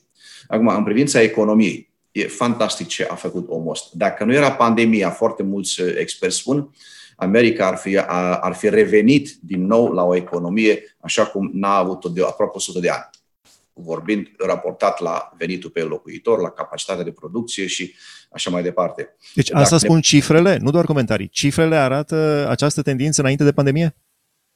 Acum, 0.48 0.68
în 0.68 0.84
privința 0.84 1.20
economiei, 1.20 1.90
e 2.12 2.26
fantastic 2.26 2.86
ce 2.86 3.04
a 3.10 3.14
făcut 3.14 3.48
omul 3.48 3.70
ăsta. 3.70 3.88
Dacă 3.92 4.24
nu 4.24 4.32
era 4.34 4.52
pandemia, 4.52 5.10
foarte 5.10 5.42
mulți 5.42 5.80
uh, 5.80 5.94
experți 5.96 6.36
spun, 6.36 6.70
America 7.16 7.66
ar 7.66 7.76
fi, 7.76 7.96
ar 8.40 8.54
fi 8.54 8.68
revenit 8.68 9.36
din 9.40 9.66
nou 9.66 9.92
la 9.92 10.04
o 10.04 10.14
economie 10.14 10.96
așa 11.00 11.26
cum 11.26 11.50
n-a 11.52 11.76
avut-o 11.76 12.08
de 12.08 12.22
aproape 12.22 12.56
100 12.56 12.78
de 12.78 12.88
ani 12.88 13.08
vorbind 13.80 14.26
raportat 14.38 15.00
la 15.00 15.32
venitul 15.38 15.70
pe 15.70 15.82
locuitor, 15.82 16.40
la 16.40 16.50
capacitatea 16.50 17.04
de 17.04 17.10
producție 17.10 17.66
și 17.66 17.94
așa 18.30 18.50
mai 18.50 18.62
departe. 18.62 19.16
Deci 19.34 19.52
asta 19.52 19.62
Dacă 19.62 19.76
spun 19.76 19.94
ne... 19.94 20.00
cifrele, 20.00 20.58
nu 20.60 20.70
doar 20.70 20.84
comentarii. 20.84 21.28
Cifrele 21.28 21.76
arată 21.76 22.46
această 22.50 22.82
tendință 22.82 23.20
înainte 23.20 23.44
de 23.44 23.52
pandemie? 23.52 23.96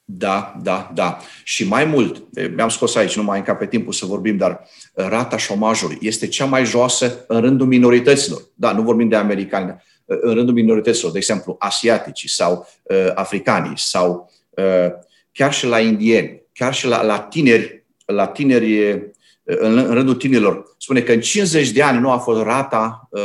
Da, 0.05 0.61
da, 0.62 0.91
da. 0.95 1.19
Și 1.45 1.69
mai 1.69 1.85
mult, 1.85 2.25
mi-am 2.55 2.69
scos 2.69 2.95
aici, 2.95 3.17
nu 3.17 3.23
mai 3.23 3.38
încă 3.38 3.55
pe 3.55 3.67
timpul 3.67 3.93
să 3.93 4.07
vorbim, 4.07 4.37
dar 4.37 4.69
rata 4.95 5.37
șomajului 5.37 5.99
este 6.00 6.26
cea 6.26 6.45
mai 6.45 6.64
joasă 6.64 7.25
în 7.29 7.41
rândul 7.41 7.67
minorităților. 7.67 8.43
Da, 8.55 8.73
nu 8.73 8.83
vorbim 8.83 9.09
de 9.09 9.17
americani, 9.17 9.83
în 10.05 10.35
rândul 10.35 10.55
minorităților, 10.55 11.12
de 11.12 11.19
exemplu, 11.19 11.57
asiatici 11.59 12.29
sau 12.29 12.69
uh, 12.83 13.12
africanii 13.14 13.79
sau 13.79 14.31
uh, 14.50 14.91
chiar 15.33 15.52
și 15.52 15.67
la 15.67 15.81
indieni, 15.81 16.43
chiar 16.52 16.75
și 16.75 16.87
la, 16.87 17.02
la 17.02 17.19
tineri 17.19 17.83
la 18.12 18.26
tineri, 18.26 19.11
în, 19.59 19.78
în 19.78 19.94
rândul 19.94 20.14
tinerilor, 20.14 20.75
spune 20.78 21.00
că 21.00 21.12
în 21.12 21.21
50 21.21 21.71
de 21.71 21.82
ani 21.82 22.00
nu 22.00 22.11
a 22.11 22.18
fost 22.18 22.42
rata 22.42 23.09
uh, 23.11 23.21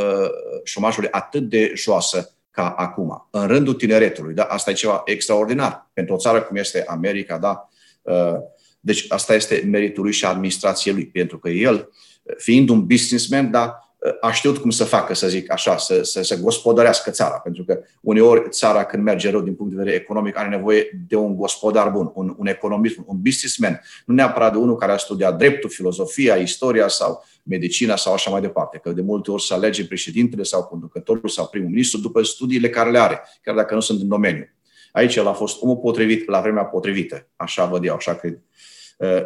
șomajului 0.64 1.08
atât 1.10 1.48
de 1.48 1.72
joasă 1.76 2.32
ca 2.50 2.68
acum, 2.68 3.28
în 3.30 3.46
rândul 3.46 3.74
tineretului. 3.74 4.34
Da? 4.34 4.42
Asta 4.42 4.70
e 4.70 4.74
ceva 4.74 5.02
extraordinar 5.04 5.90
pentru 5.92 6.14
o 6.14 6.18
țară 6.18 6.40
cum 6.40 6.56
este 6.56 6.84
America. 6.86 7.38
Da? 7.38 7.68
Uh, 8.02 8.34
deci 8.80 9.04
asta 9.08 9.34
este 9.34 9.64
meritul 9.66 10.02
lui 10.02 10.12
și 10.12 10.24
administrației 10.24 10.94
lui, 10.94 11.06
pentru 11.06 11.38
că 11.38 11.48
el, 11.48 11.88
fiind 12.36 12.68
un 12.68 12.86
businessman, 12.86 13.50
da, 13.50 13.87
a 14.20 14.32
știut 14.32 14.58
cum 14.58 14.70
să 14.70 14.84
facă, 14.84 15.14
să 15.14 15.28
zic 15.28 15.52
așa, 15.52 15.76
să, 15.76 16.02
să, 16.02 16.22
să 16.22 16.40
gospodărească 16.40 17.10
țara. 17.10 17.34
Pentru 17.38 17.64
că 17.64 17.80
uneori 18.00 18.48
țara, 18.48 18.84
când 18.84 19.02
merge 19.02 19.30
rău 19.30 19.40
din 19.40 19.54
punct 19.54 19.72
de 19.72 19.78
vedere 19.78 19.96
economic, 19.96 20.36
are 20.36 20.48
nevoie 20.48 21.04
de 21.08 21.16
un 21.16 21.36
gospodar 21.36 21.90
bun, 21.90 22.10
un, 22.14 22.34
un 22.38 22.46
economist, 22.46 22.96
un 23.06 23.20
businessman. 23.20 23.80
Nu 24.06 24.14
neapărat 24.14 24.52
de 24.52 24.58
unul 24.58 24.76
care 24.76 24.92
a 24.92 24.96
studiat 24.96 25.36
dreptul, 25.38 25.70
filozofia, 25.70 26.34
istoria 26.34 26.88
sau 26.88 27.24
medicina 27.42 27.96
sau 27.96 28.12
așa 28.12 28.30
mai 28.30 28.40
departe. 28.40 28.78
Că 28.78 28.90
de 28.90 29.02
multe 29.02 29.30
ori 29.30 29.42
se 29.42 29.54
alege 29.54 29.86
președintele 29.86 30.42
sau 30.42 30.64
conducătorul 30.64 31.28
sau 31.28 31.46
primul 31.46 31.68
ministru 31.68 32.00
după 32.00 32.22
studiile 32.22 32.68
care 32.70 32.90
le 32.90 32.98
are, 32.98 33.22
chiar 33.42 33.54
dacă 33.54 33.74
nu 33.74 33.80
sunt 33.80 34.00
în 34.00 34.08
domeniu. 34.08 34.48
Aici 34.92 35.16
el 35.16 35.26
a 35.26 35.32
fost 35.32 35.62
omul 35.62 35.76
potrivit 35.76 36.28
la 36.28 36.40
vremea 36.40 36.64
potrivită. 36.64 37.28
Așa 37.36 37.64
văd 37.64 37.84
eu, 37.84 37.94
așa 37.94 38.14
cred. 38.14 38.38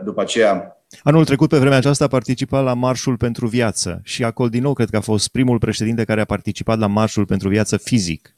După 0.05 0.21
aceea, 0.21 0.82
Anul 1.03 1.25
trecut, 1.25 1.49
pe 1.49 1.59
vremea 1.59 1.79
aceasta, 1.79 2.05
a 2.05 2.09
participat 2.09 2.65
la 2.65 2.75
Marșul 2.75 3.17
pentru 3.17 3.47
Viață 3.47 4.01
și 4.05 4.25
acolo, 4.25 4.49
din 4.49 4.63
nou, 4.63 4.73
cred 4.73 4.91
că 4.91 4.97
a 4.97 5.01
fost 5.01 5.29
primul 5.29 5.59
președinte 5.59 6.05
care 6.05 6.21
a 6.21 6.25
participat 6.25 6.79
la 6.79 6.87
Marșul 6.87 7.27
pentru 7.27 7.49
Viață 7.49 7.77
fizic. 7.77 8.35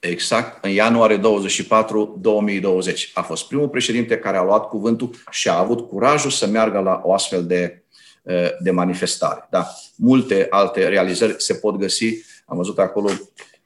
Exact, 0.00 0.64
în 0.64 0.70
ianuarie 0.70 1.16
24, 1.16 2.18
2020. 2.20 3.10
A 3.14 3.22
fost 3.22 3.46
primul 3.46 3.68
președinte 3.68 4.18
care 4.18 4.36
a 4.36 4.42
luat 4.42 4.68
cuvântul 4.68 5.10
și 5.30 5.48
a 5.48 5.58
avut 5.58 5.88
curajul 5.88 6.30
să 6.30 6.46
meargă 6.46 6.78
la 6.78 7.00
o 7.04 7.12
astfel 7.12 7.46
de, 7.46 7.82
eh, 8.22 8.48
de 8.60 8.70
manifestare. 8.70 9.46
Da. 9.50 9.66
Multe 9.96 10.46
alte 10.50 10.88
realizări 10.88 11.34
se 11.38 11.54
pot 11.54 11.76
găsi. 11.76 12.14
Am 12.46 12.56
văzut 12.56 12.78
acolo 12.78 13.10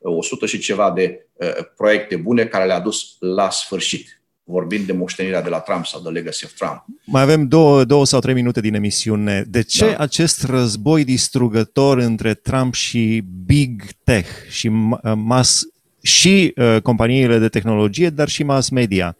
100 0.00 0.46
și 0.46 0.58
ceva 0.58 0.90
de 0.90 1.26
uh, 1.32 1.48
proiecte 1.76 2.16
bune 2.16 2.46
care 2.46 2.66
le-a 2.66 2.80
dus 2.80 3.16
la 3.18 3.50
sfârșit 3.50 4.17
vorbind 4.48 4.86
de 4.86 4.92
moștenirea 4.92 5.42
de 5.42 5.48
la 5.48 5.58
Trump 5.58 5.86
sau 5.86 6.00
de 6.00 6.08
legacy 6.08 6.44
of 6.44 6.52
Trump. 6.52 6.84
Mai 7.04 7.22
avem 7.22 7.48
două, 7.48 7.84
două 7.84 8.06
sau 8.06 8.20
trei 8.20 8.34
minute 8.34 8.60
din 8.60 8.74
emisiune. 8.74 9.44
De 9.48 9.62
ce 9.62 9.90
da. 9.90 9.96
acest 9.96 10.44
război 10.44 11.04
distrugător 11.04 11.98
între 11.98 12.34
Trump 12.34 12.74
și 12.74 13.24
Big 13.44 13.82
Tech 14.04 14.28
și 14.48 14.68
mass, 15.14 15.62
și 16.02 16.52
uh, 16.56 16.76
companiile 16.82 17.38
de 17.38 17.48
tehnologie, 17.48 18.10
dar 18.10 18.28
și 18.28 18.42
mass 18.42 18.68
media? 18.68 19.16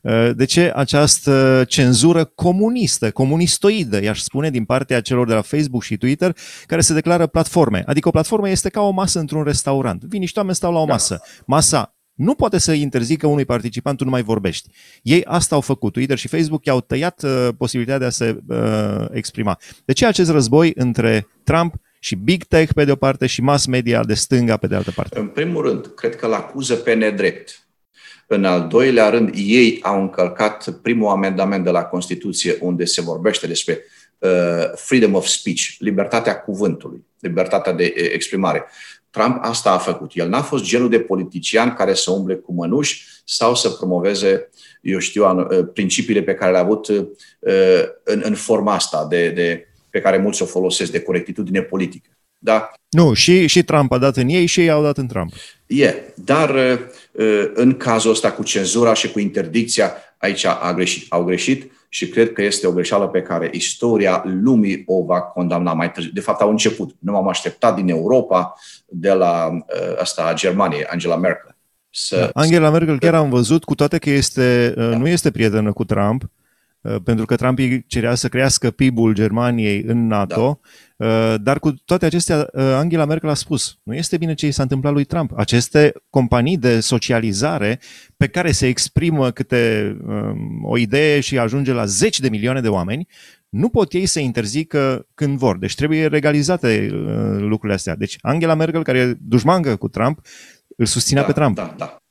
Uh, 0.00 0.30
de 0.36 0.44
ce 0.44 0.72
această 0.74 1.64
cenzură 1.68 2.24
comunistă, 2.24 3.10
comunistoidă, 3.10 4.02
i-aș 4.02 4.20
spune, 4.20 4.50
din 4.50 4.64
partea 4.64 5.00
celor 5.00 5.26
de 5.26 5.34
la 5.34 5.42
Facebook 5.42 5.82
și 5.82 5.96
Twitter, 5.96 6.36
care 6.66 6.80
se 6.80 6.94
declară 6.94 7.26
platforme? 7.26 7.82
Adică 7.86 8.08
o 8.08 8.10
platformă 8.10 8.48
este 8.48 8.68
ca 8.68 8.80
o 8.80 8.90
masă 8.90 9.18
într-un 9.18 9.42
restaurant. 9.42 10.02
Vin 10.02 10.20
niște 10.20 10.38
oameni, 10.38 10.56
stau 10.56 10.72
la 10.72 10.80
o 10.80 10.84
da. 10.84 10.92
masă. 10.92 11.20
Masa 11.46 11.93
nu 12.14 12.34
poate 12.34 12.58
să 12.58 12.72
interzică 12.72 13.26
unui 13.26 13.44
participant, 13.44 13.96
tu 13.96 14.04
nu 14.04 14.10
mai 14.10 14.22
vorbești. 14.22 14.70
Ei 15.02 15.24
asta 15.24 15.54
au 15.54 15.60
făcut. 15.60 15.92
Twitter 15.92 16.18
și 16.18 16.28
Facebook 16.28 16.64
i-au 16.64 16.80
tăiat 16.80 17.22
uh, 17.22 17.48
posibilitatea 17.58 18.00
de 18.00 18.04
a 18.04 18.10
se 18.10 18.38
uh, 18.48 19.06
exprima. 19.12 19.58
De 19.84 19.92
ce 19.92 20.06
acest 20.06 20.30
război 20.30 20.72
între 20.74 21.26
Trump 21.44 21.74
și 21.98 22.14
Big 22.14 22.44
Tech 22.44 22.72
pe 22.72 22.84
de 22.84 22.90
o 22.90 22.96
parte 22.96 23.26
și 23.26 23.42
mass 23.42 23.66
media 23.66 24.04
de 24.04 24.14
stânga 24.14 24.56
pe 24.56 24.66
de 24.66 24.74
altă 24.74 24.90
parte? 24.90 25.18
În 25.18 25.26
primul 25.26 25.62
rând, 25.62 25.86
cred 25.86 26.16
că 26.16 26.26
îl 26.26 26.32
acuză 26.32 26.74
pe 26.74 26.94
nedrept. 26.94 27.58
În 28.26 28.44
al 28.44 28.68
doilea 28.68 29.08
rând, 29.08 29.30
ei 29.34 29.78
au 29.82 30.00
încălcat 30.00 30.68
primul 30.82 31.08
amendament 31.08 31.64
de 31.64 31.70
la 31.70 31.82
Constituție 31.82 32.56
unde 32.60 32.84
se 32.84 33.00
vorbește 33.00 33.46
despre 33.46 33.84
uh, 34.18 34.30
freedom 34.74 35.14
of 35.14 35.26
speech, 35.26 35.62
libertatea 35.78 36.40
cuvântului, 36.40 37.04
libertatea 37.20 37.72
de 37.72 37.84
exprimare. 38.12 38.64
Trump 39.14 39.38
asta 39.40 39.70
a 39.70 39.78
făcut. 39.78 40.10
El 40.14 40.28
n-a 40.28 40.42
fost 40.42 40.64
genul 40.64 40.88
de 40.88 41.00
politician 41.00 41.74
care 41.74 41.94
să 41.94 42.10
umble 42.10 42.34
cu 42.34 42.52
mănuși 42.52 43.06
sau 43.24 43.54
să 43.54 43.68
promoveze, 43.68 44.48
eu 44.80 44.98
știu, 44.98 45.24
uh, 45.24 45.46
principiile 45.72 46.22
pe 46.22 46.34
care 46.34 46.50
le-a 46.50 46.60
avut 46.60 46.86
uh, 46.86 47.06
în, 48.04 48.22
în 48.24 48.34
forma 48.34 48.74
asta 48.74 49.06
de, 49.08 49.28
de, 49.28 49.68
pe 49.90 50.00
care 50.00 50.16
mulți 50.16 50.42
o 50.42 50.46
folosesc 50.46 50.90
de 50.90 51.00
corectitudine 51.00 51.60
politică. 51.60 52.08
Da? 52.38 52.70
Nu, 52.88 53.12
și, 53.12 53.46
și 53.46 53.62
Trump 53.62 53.92
a 53.92 53.98
dat 53.98 54.16
în 54.16 54.28
ei 54.28 54.46
și 54.46 54.60
ei 54.60 54.70
au 54.70 54.82
dat 54.82 54.98
în 54.98 55.06
Trump. 55.06 55.32
E, 55.66 55.94
dar 56.14 56.54
uh, 57.12 57.50
în 57.54 57.76
cazul 57.76 58.10
ăsta 58.10 58.32
cu 58.32 58.42
cenzura 58.42 58.94
și 58.94 59.10
cu 59.10 59.18
interdicția, 59.18 59.92
aici 60.18 60.44
a 60.44 60.72
greșit. 60.74 61.06
Au 61.12 61.24
greșit 61.24 61.72
și 61.94 62.08
cred 62.08 62.32
că 62.32 62.42
este 62.42 62.66
o 62.66 62.72
greșeală 62.72 63.06
pe 63.08 63.22
care 63.22 63.50
istoria 63.52 64.22
lumii 64.42 64.82
o 64.86 65.04
va 65.04 65.20
condamna 65.20 65.72
mai 65.72 65.92
târziu. 65.92 66.12
De 66.12 66.20
fapt, 66.20 66.40
au 66.40 66.50
început. 66.50 66.96
Nu 66.98 67.12
m-am 67.12 67.28
așteptat 67.28 67.74
din 67.74 67.88
Europa, 67.88 68.54
de 68.86 69.12
la 69.12 69.50
uh, 69.52 69.98
asta 70.00 70.26
a 70.26 70.34
Germaniei, 70.34 70.84
Angela 70.84 71.16
Merkel. 71.16 71.56
Să, 71.90 72.16
da, 72.16 72.40
Angela 72.40 72.70
Merkel 72.70 72.98
chiar 72.98 73.14
am 73.14 73.30
văzut, 73.30 73.64
cu 73.64 73.74
toate 73.74 73.98
că 73.98 74.10
este, 74.10 74.74
uh, 74.76 74.90
da. 74.90 74.96
nu 74.96 75.08
este 75.08 75.30
prietenă 75.30 75.72
cu 75.72 75.84
Trump, 75.84 76.22
uh, 76.22 76.28
pentru 77.04 77.24
că 77.24 77.36
Trump 77.36 77.58
îi 77.58 77.84
cerea 77.86 78.14
să 78.14 78.28
crească 78.28 78.70
PIB-ul 78.70 79.14
Germaniei 79.14 79.82
în 79.86 80.06
NATO, 80.06 80.60
da. 80.60 80.68
Uh, 80.96 81.34
dar 81.40 81.58
cu 81.58 81.72
toate 81.84 82.06
acestea, 82.06 82.48
uh, 82.52 82.62
Angela 82.62 83.04
Merkel 83.04 83.28
a 83.28 83.34
spus, 83.34 83.78
nu 83.82 83.94
este 83.94 84.16
bine 84.16 84.34
ce 84.34 84.46
i 84.46 84.50
s-a 84.50 84.62
întâmplat 84.62 84.92
lui 84.92 85.04
Trump. 85.04 85.32
Aceste 85.36 85.92
companii 86.10 86.58
de 86.58 86.80
socializare 86.80 87.80
pe 88.16 88.26
care 88.26 88.52
se 88.52 88.66
exprimă 88.66 89.30
câte 89.30 89.96
um, 90.06 90.64
o 90.64 90.78
idee 90.78 91.20
și 91.20 91.38
ajunge 91.38 91.72
la 91.72 91.84
zeci 91.84 92.20
de 92.20 92.28
milioane 92.28 92.60
de 92.60 92.68
oameni, 92.68 93.08
nu 93.48 93.68
pot 93.68 93.92
ei 93.92 94.06
să 94.06 94.20
interzică 94.20 95.06
când 95.14 95.38
vor. 95.38 95.58
Deci 95.58 95.74
trebuie 95.74 96.06
regalizate 96.06 96.90
uh, 96.92 97.38
lucrurile 97.38 97.74
astea. 97.74 97.96
Deci 97.96 98.16
Angela 98.20 98.54
Merkel, 98.54 98.82
care 98.82 98.98
e 98.98 99.16
dușmancă 99.20 99.76
cu 99.76 99.88
Trump, 99.88 100.20
îl 100.76 100.86
susținea 100.86 101.22
da, 101.22 101.32
pe 101.32 101.40
Trump. 101.40 101.56
Da, 101.56 101.74
da. 101.78 102.03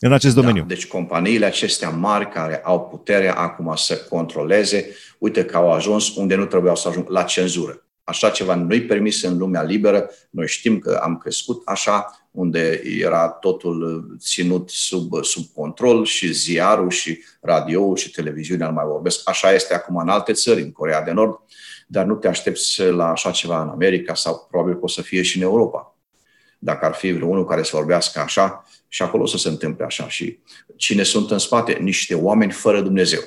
În 0.00 0.12
acest 0.12 0.34
da, 0.34 0.40
domeniu. 0.40 0.64
deci 0.64 0.86
companiile 0.86 1.46
acestea 1.46 1.90
mari 1.90 2.28
care 2.28 2.60
au 2.64 2.88
puterea 2.88 3.34
acum 3.34 3.74
să 3.76 3.96
controleze, 3.96 4.86
uite 5.18 5.44
că 5.44 5.56
au 5.56 5.72
ajuns 5.72 6.16
unde 6.16 6.34
nu 6.34 6.46
trebuiau 6.46 6.76
să 6.76 6.88
ajung, 6.88 7.08
la 7.08 7.22
cenzură. 7.22 7.82
Așa 8.04 8.30
ceva 8.30 8.54
nu-i 8.54 8.82
permis 8.82 9.22
în 9.22 9.38
lumea 9.38 9.62
liberă. 9.62 10.10
Noi 10.30 10.48
știm 10.48 10.78
că 10.78 11.00
am 11.02 11.18
crescut 11.18 11.62
așa, 11.64 12.28
unde 12.30 12.82
era 13.00 13.28
totul 13.28 14.06
ținut 14.18 14.70
sub, 14.70 15.24
sub 15.24 15.44
control 15.54 16.04
și 16.04 16.32
ziarul 16.32 16.90
și 16.90 17.24
radio 17.40 17.94
și 17.94 18.10
televiziunea, 18.10 18.66
nu 18.66 18.72
mai 18.72 18.86
vorbesc. 18.86 19.28
Așa 19.28 19.52
este 19.52 19.74
acum 19.74 19.96
în 19.96 20.08
alte 20.08 20.32
țări, 20.32 20.62
în 20.62 20.72
Corea 20.72 21.02
de 21.02 21.10
Nord, 21.10 21.38
dar 21.86 22.04
nu 22.04 22.14
te 22.14 22.28
aștepți 22.28 22.82
la 22.82 23.10
așa 23.10 23.30
ceva 23.30 23.62
în 23.62 23.68
America 23.68 24.14
sau 24.14 24.46
probabil 24.50 24.74
că 24.74 24.84
o 24.84 24.88
să 24.88 25.02
fie 25.02 25.22
și 25.22 25.36
în 25.36 25.42
Europa. 25.42 25.92
dacă 26.58 26.84
ar 26.84 26.94
fi 26.94 27.12
vreunul 27.12 27.44
care 27.44 27.62
să 27.62 27.76
vorbească 27.76 28.20
așa, 28.20 28.64
și 28.88 29.02
acolo 29.02 29.26
să 29.26 29.36
se 29.36 29.48
întâmple 29.48 29.84
așa. 29.84 30.08
Și 30.08 30.38
cine 30.76 31.02
sunt 31.02 31.30
în 31.30 31.38
spate? 31.38 31.72
Niște 31.72 32.14
oameni 32.14 32.52
fără 32.52 32.80
Dumnezeu. 32.80 33.20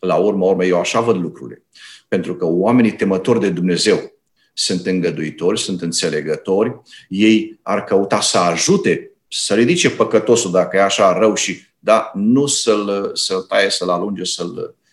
La 0.00 0.14
urmă, 0.14 0.44
urmă, 0.44 0.64
eu 0.64 0.78
așa 0.78 1.00
văd 1.00 1.16
lucrurile. 1.16 1.62
Pentru 2.08 2.36
că 2.36 2.44
oamenii 2.44 2.92
temători 2.92 3.40
de 3.40 3.50
Dumnezeu 3.50 4.12
sunt 4.54 4.86
îngăduitori, 4.86 5.58
sunt 5.58 5.82
înțelegători, 5.82 6.80
ei 7.08 7.58
ar 7.62 7.84
căuta 7.84 8.20
să 8.20 8.38
ajute, 8.38 9.10
să 9.28 9.54
ridice 9.54 9.90
păcătosul 9.90 10.50
dacă 10.50 10.76
e 10.76 10.82
așa 10.82 11.18
rău 11.18 11.34
și, 11.34 11.60
da, 11.78 12.10
nu 12.14 12.46
să-l, 12.46 13.10
să-l 13.14 13.40
taie, 13.40 13.70
să-l 13.70 13.88
alunge, 13.88 14.24
să-l 14.24 14.76
Eh, 14.76 14.85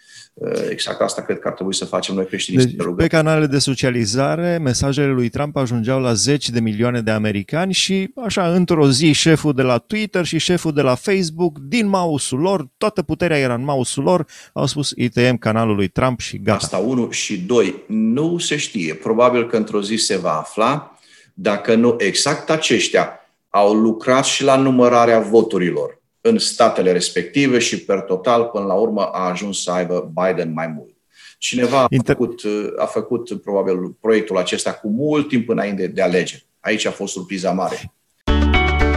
exact 0.69 1.01
asta 1.01 1.21
cred 1.21 1.39
că 1.39 1.47
ar 1.47 1.53
trebui 1.53 1.73
să 1.73 1.85
facem 1.85 2.15
noi 2.15 2.25
creștini. 2.25 2.57
Deci, 2.57 2.75
pe 2.97 3.07
canalele 3.07 3.45
de 3.45 3.59
socializare, 3.59 4.57
mesajele 4.61 5.11
lui 5.11 5.29
Trump 5.29 5.55
ajungeau 5.55 6.01
la 6.01 6.13
zeci 6.13 6.49
de 6.49 6.59
milioane 6.59 7.01
de 7.01 7.11
americani 7.11 7.73
și, 7.73 8.13
așa, 8.25 8.53
într-o 8.53 8.89
zi, 8.89 9.11
șeful 9.11 9.53
de 9.53 9.61
la 9.61 9.77
Twitter 9.77 10.25
și 10.25 10.37
șeful 10.37 10.73
de 10.73 10.81
la 10.81 10.95
Facebook, 10.95 11.59
din 11.59 11.87
mouse-ul 11.87 12.41
lor, 12.41 12.67
toată 12.77 13.01
puterea 13.01 13.37
era 13.37 13.53
în 13.53 13.63
mouse-ul 13.63 14.05
lor, 14.05 14.25
au 14.53 14.65
spus 14.65 14.93
ITM 14.95 15.37
canalul 15.37 15.75
lui 15.75 15.87
Trump 15.87 16.19
și 16.19 16.37
gata. 16.37 16.57
Asta 16.61 16.77
unul 16.77 17.11
și 17.11 17.41
doi, 17.41 17.83
nu 17.87 18.37
se 18.37 18.57
știe. 18.57 18.93
Probabil 18.93 19.47
că 19.47 19.57
într-o 19.57 19.81
zi 19.81 19.95
se 19.95 20.17
va 20.17 20.37
afla 20.37 20.97
dacă 21.33 21.75
nu 21.75 21.95
exact 21.97 22.49
aceștia 22.49 23.19
au 23.49 23.73
lucrat 23.73 24.25
și 24.25 24.43
la 24.43 24.55
numărarea 24.55 25.19
voturilor 25.19 26.01
în 26.25 26.37
statele 26.37 26.91
respective 26.91 27.59
și 27.59 27.79
per 27.79 27.99
total, 27.99 28.43
până 28.43 28.65
la 28.65 28.73
urmă, 28.73 29.01
a 29.01 29.29
ajuns 29.29 29.63
să 29.63 29.71
aibă 29.71 30.11
Biden 30.13 30.53
mai 30.53 30.67
mult. 30.67 30.89
Cineva 31.37 31.83
a 31.83 31.87
făcut, 32.03 32.41
a 32.77 32.85
făcut 32.85 33.41
probabil 33.41 33.75
proiectul 34.01 34.37
acesta 34.37 34.71
cu 34.71 34.89
mult 34.89 35.27
timp 35.27 35.49
înainte 35.49 35.87
de 35.87 36.01
alegeri. 36.01 36.45
Aici 36.59 36.85
a 36.85 36.91
fost 36.91 37.13
surpriza 37.13 37.51
mare. 37.51 37.93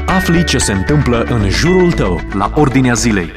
Afli 0.07 0.45
ce 0.45 0.59
se 0.59 0.73
întâmplă 0.73 1.23
în 1.23 1.49
jurul 1.51 1.93
tău, 1.93 2.21
la 2.35 2.53
ordinea 2.55 2.95
zilei. 2.95 3.29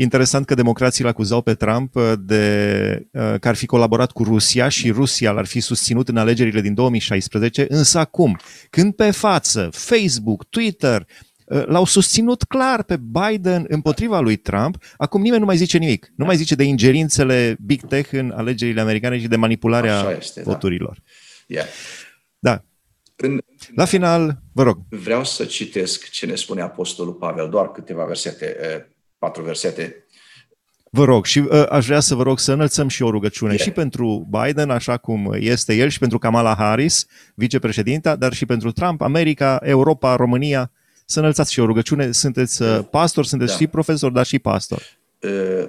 Interesant 0.00 0.46
că 0.46 0.54
democrații 0.54 1.04
l 1.04 1.06
acuzau 1.06 1.42
pe 1.42 1.54
Trump 1.54 1.94
uh, 1.94 2.12
de 2.18 3.08
uh, 3.12 3.34
că 3.40 3.48
ar 3.48 3.54
fi 3.54 3.66
colaborat 3.66 4.10
cu 4.10 4.24
Rusia 4.24 4.68
și 4.68 4.90
Rusia 4.90 5.30
l-ar 5.30 5.46
fi 5.46 5.60
susținut 5.60 6.08
în 6.08 6.16
alegerile 6.16 6.60
din 6.60 6.74
2016, 6.74 7.66
însă 7.68 7.98
acum, 7.98 8.38
când 8.70 8.94
pe 8.94 9.10
față 9.10 9.68
Facebook, 9.72 10.44
Twitter 10.44 11.06
uh, 11.44 11.66
l-au 11.66 11.84
susținut 11.84 12.42
clar 12.42 12.82
pe 12.82 12.96
Biden 12.96 13.64
împotriva 13.68 14.20
lui 14.20 14.36
Trump, 14.36 14.76
acum 14.96 15.20
nimeni 15.20 15.40
nu 15.40 15.46
mai 15.46 15.56
zice 15.56 15.78
nimic. 15.78 16.12
Nu 16.16 16.24
mai 16.24 16.36
zice 16.36 16.54
de 16.54 16.64
ingerințele 16.64 17.56
Big 17.64 17.86
Tech 17.86 18.12
în 18.12 18.32
alegerile 18.36 18.80
americane 18.80 19.18
și 19.18 19.28
de 19.28 19.36
manipularea 19.36 20.16
este, 20.18 20.42
da. 20.42 20.50
voturilor. 20.50 21.02
Da. 21.46 21.54
Yeah. 21.54 21.66
da. 22.38 22.64
În, 23.16 23.40
La 23.74 23.84
final, 23.84 24.42
vă 24.52 24.62
rog. 24.62 24.78
Vreau 24.88 25.24
să 25.24 25.44
citesc 25.44 26.08
ce 26.08 26.26
ne 26.26 26.34
spune 26.34 26.60
Apostolul 26.60 27.12
Pavel, 27.12 27.48
doar 27.48 27.70
câteva 27.70 28.04
versete 28.04 28.56
patru 29.20 29.42
versete. 29.42 30.04
Vă 30.90 31.04
rog, 31.04 31.24
și 31.24 31.38
uh, 31.38 31.66
aș 31.68 31.86
vrea 31.86 32.00
să 32.00 32.14
vă 32.14 32.22
rog 32.22 32.38
să 32.38 32.52
înălțăm 32.52 32.88
și 32.88 33.02
o 33.02 33.10
rugăciune 33.10 33.52
yeah. 33.52 33.64
și 33.64 33.70
pentru 33.70 34.28
Biden, 34.30 34.70
așa 34.70 34.96
cum 34.96 35.34
este 35.38 35.74
el, 35.74 35.88
și 35.88 35.98
pentru 35.98 36.18
Kamala 36.18 36.54
Harris, 36.54 37.06
vicepreședinta, 37.34 38.16
dar 38.16 38.32
și 38.32 38.46
pentru 38.46 38.72
Trump, 38.72 39.00
America, 39.00 39.60
Europa, 39.62 40.16
România. 40.16 40.70
Să 41.04 41.18
înălțați 41.18 41.52
și 41.52 41.60
o 41.60 41.64
rugăciune. 41.64 42.12
Sunteți 42.12 42.62
uh, 42.62 42.78
pastor, 42.90 43.24
sunteți 43.24 43.50
da. 43.50 43.56
și 43.58 43.66
profesor, 43.66 44.10
dar 44.10 44.26
și 44.26 44.38
pastor. 44.38 44.82
Uh, 45.20 45.68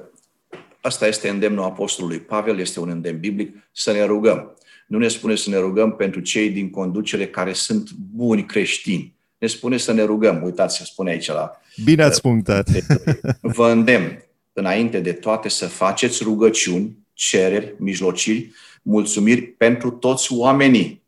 asta 0.81 1.07
este 1.07 1.29
îndemnul 1.29 1.63
Apostolului 1.63 2.19
Pavel, 2.19 2.59
este 2.59 2.79
un 2.79 2.89
îndemn 2.89 3.19
biblic, 3.19 3.55
să 3.71 3.91
ne 3.91 4.03
rugăm. 4.03 4.55
Nu 4.87 4.97
ne 4.97 5.07
spune 5.07 5.35
să 5.35 5.49
ne 5.49 5.57
rugăm 5.57 5.95
pentru 5.95 6.19
cei 6.19 6.49
din 6.49 6.69
conducere 6.69 7.27
care 7.27 7.53
sunt 7.53 7.91
buni 7.91 8.45
creștini. 8.45 9.15
Ne 9.37 9.47
spune 9.47 9.77
să 9.77 9.91
ne 9.91 10.03
rugăm. 10.03 10.43
Uitați, 10.43 10.77
se 10.77 10.83
spune 10.83 11.11
aici 11.11 11.27
la 11.27 11.60
Bine 11.83 12.03
ați 12.03 12.21
punctat. 12.21 12.67
Vă 13.41 13.69
îndemn, 13.69 14.23
înainte 14.53 14.99
de 14.99 15.13
toate, 15.13 15.49
să 15.49 15.67
faceți 15.67 16.23
rugăciuni, 16.23 16.97
cereri, 17.13 17.75
mijlociri, 17.77 18.51
mulțumiri 18.81 19.41
pentru 19.41 19.91
toți 19.91 20.33
oamenii, 20.33 21.03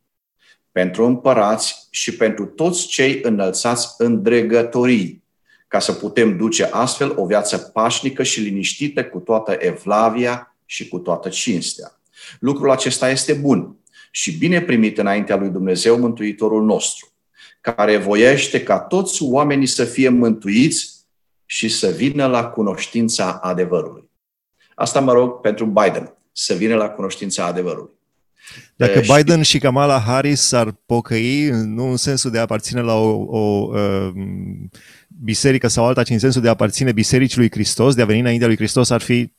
pentru 0.71 1.05
împărați 1.05 1.87
și 1.89 2.15
pentru 2.15 2.45
toți 2.45 2.87
cei 2.87 3.19
înălțați 3.23 3.87
în 3.97 4.21
dregătorii, 4.21 5.23
ca 5.67 5.79
să 5.79 5.93
putem 5.93 6.37
duce 6.37 6.63
astfel 6.63 7.13
o 7.15 7.25
viață 7.25 7.57
pașnică 7.57 8.23
și 8.23 8.39
liniștită 8.39 9.05
cu 9.05 9.19
toată 9.19 9.57
evlavia 9.59 10.55
și 10.65 10.87
cu 10.87 10.99
toată 10.99 11.29
cinstea. 11.29 11.99
Lucrul 12.39 12.71
acesta 12.71 13.09
este 13.09 13.33
bun 13.33 13.77
și 14.11 14.37
bine 14.37 14.61
primit 14.61 14.97
înaintea 14.97 15.35
lui 15.35 15.49
Dumnezeu 15.49 15.99
Mântuitorul 15.99 16.63
nostru 16.63 17.12
care 17.71 17.97
voiește 17.97 18.63
ca 18.63 18.79
toți 18.79 19.23
oamenii 19.23 19.65
să 19.65 19.83
fie 19.83 20.09
mântuiți 20.09 20.93
și 21.45 21.69
să 21.69 21.87
vină 21.87 22.25
la 22.25 22.45
cunoștința 22.45 23.39
adevărului. 23.41 24.09
Asta 24.75 24.99
mă 24.99 25.11
rog 25.11 25.39
pentru 25.39 25.65
Biden, 25.65 26.17
să 26.31 26.53
vină 26.53 26.75
la 26.75 26.89
cunoștința 26.89 27.45
adevărului. 27.45 27.91
Dacă 28.75 28.99
uh, 28.99 29.15
Biden 29.15 29.41
și 29.41 29.59
Kamala 29.59 29.99
Harris 29.99 30.41
s-ar 30.41 30.71
pocăi, 30.85 31.49
nu 31.49 31.89
în 31.89 31.97
sensul 31.97 32.31
de 32.31 32.37
a 32.37 32.41
aparține 32.41 32.81
la 32.81 32.93
o, 32.93 33.25
o 33.27 33.69
uh, 33.73 34.11
biserică 35.07 35.67
sau 35.67 35.85
alta, 35.85 36.03
ci 36.03 36.09
în 36.09 36.19
sensul 36.19 36.41
de 36.41 36.47
a 36.47 36.51
aparține 36.51 36.91
Bisericii 36.91 37.37
lui 37.37 37.51
Hristos, 37.51 37.95
de 37.95 38.01
a 38.01 38.05
veni 38.05 38.19
înaintea 38.19 38.47
lui 38.47 38.55
Hristos, 38.55 38.89
ar 38.89 39.01
fi 39.01 39.31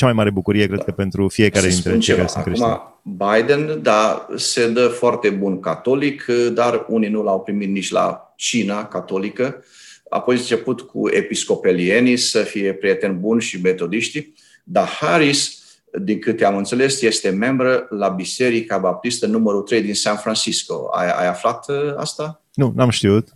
cea 0.00 0.06
mai 0.06 0.14
mare 0.14 0.30
bucurie, 0.30 0.66
cred 0.66 0.84
că, 0.84 0.90
pentru 0.90 1.28
fiecare 1.28 1.68
dintre 1.68 1.98
cei 1.98 2.14
care 2.14 2.26
sunt 2.26 2.44
creștini. 2.44 2.80
Biden, 3.02 3.82
da, 3.82 4.28
se 4.36 4.68
dă 4.68 4.86
foarte 4.86 5.30
bun 5.30 5.60
catolic, 5.60 6.24
dar 6.52 6.84
unii 6.88 7.08
nu 7.08 7.22
l-au 7.22 7.40
primit 7.40 7.68
nici 7.68 7.90
la 7.90 8.34
China 8.36 8.84
catolică. 8.84 9.64
Apoi 10.08 10.34
a 10.34 10.38
început 10.38 10.80
cu 10.80 11.08
episcopelienii 11.08 12.16
să 12.16 12.38
fie 12.38 12.72
prieteni 12.72 13.14
buni 13.14 13.40
și 13.40 13.60
metodiști, 13.60 14.32
dar 14.64 14.86
Harris, 14.86 15.62
din 16.02 16.18
câte 16.18 16.44
am 16.44 16.56
înțeles, 16.56 17.02
este 17.02 17.30
membră 17.30 17.86
la 17.90 18.08
Biserica 18.08 18.78
Baptistă 18.78 19.26
numărul 19.26 19.62
3 19.62 19.82
din 19.82 19.94
San 19.94 20.16
Francisco. 20.16 20.88
Ai, 20.92 21.10
ai 21.10 21.26
aflat 21.26 21.68
uh, 21.68 21.94
asta? 21.96 22.42
Nu, 22.54 22.72
n-am 22.76 22.90
știut. 22.90 23.28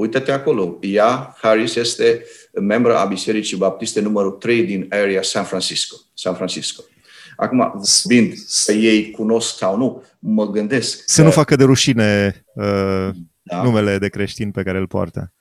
Uită-te 0.00 0.32
acolo. 0.32 0.78
Ea, 0.80 1.36
Harris, 1.40 1.74
este 1.74 2.24
membru 2.60 2.92
a 2.92 3.04
Bisericii 3.04 3.56
Baptiste 3.56 4.00
numărul 4.00 4.30
3 4.30 4.64
din 4.64 4.86
area 4.90 5.22
San 5.22 5.44
Francisco. 5.44 5.96
San 6.14 6.34
Francisco. 6.34 6.82
Acum, 7.36 7.72
vorbind 8.04 8.34
că 8.64 8.72
ei 8.72 9.10
cunosc 9.10 9.56
sau 9.56 9.76
nu, 9.76 10.04
mă 10.18 10.50
gândesc 10.50 11.02
Să 11.06 11.20
că... 11.20 11.26
nu 11.26 11.32
facă 11.32 11.56
de 11.56 11.64
rușine 11.64 12.42
uh, 12.54 13.08
da. 13.42 13.62
numele 13.62 13.98
de 13.98 14.08
creștin 14.08 14.50
pe 14.50 14.62
care 14.62 14.78
îl 14.78 14.86
poartă 14.86 15.32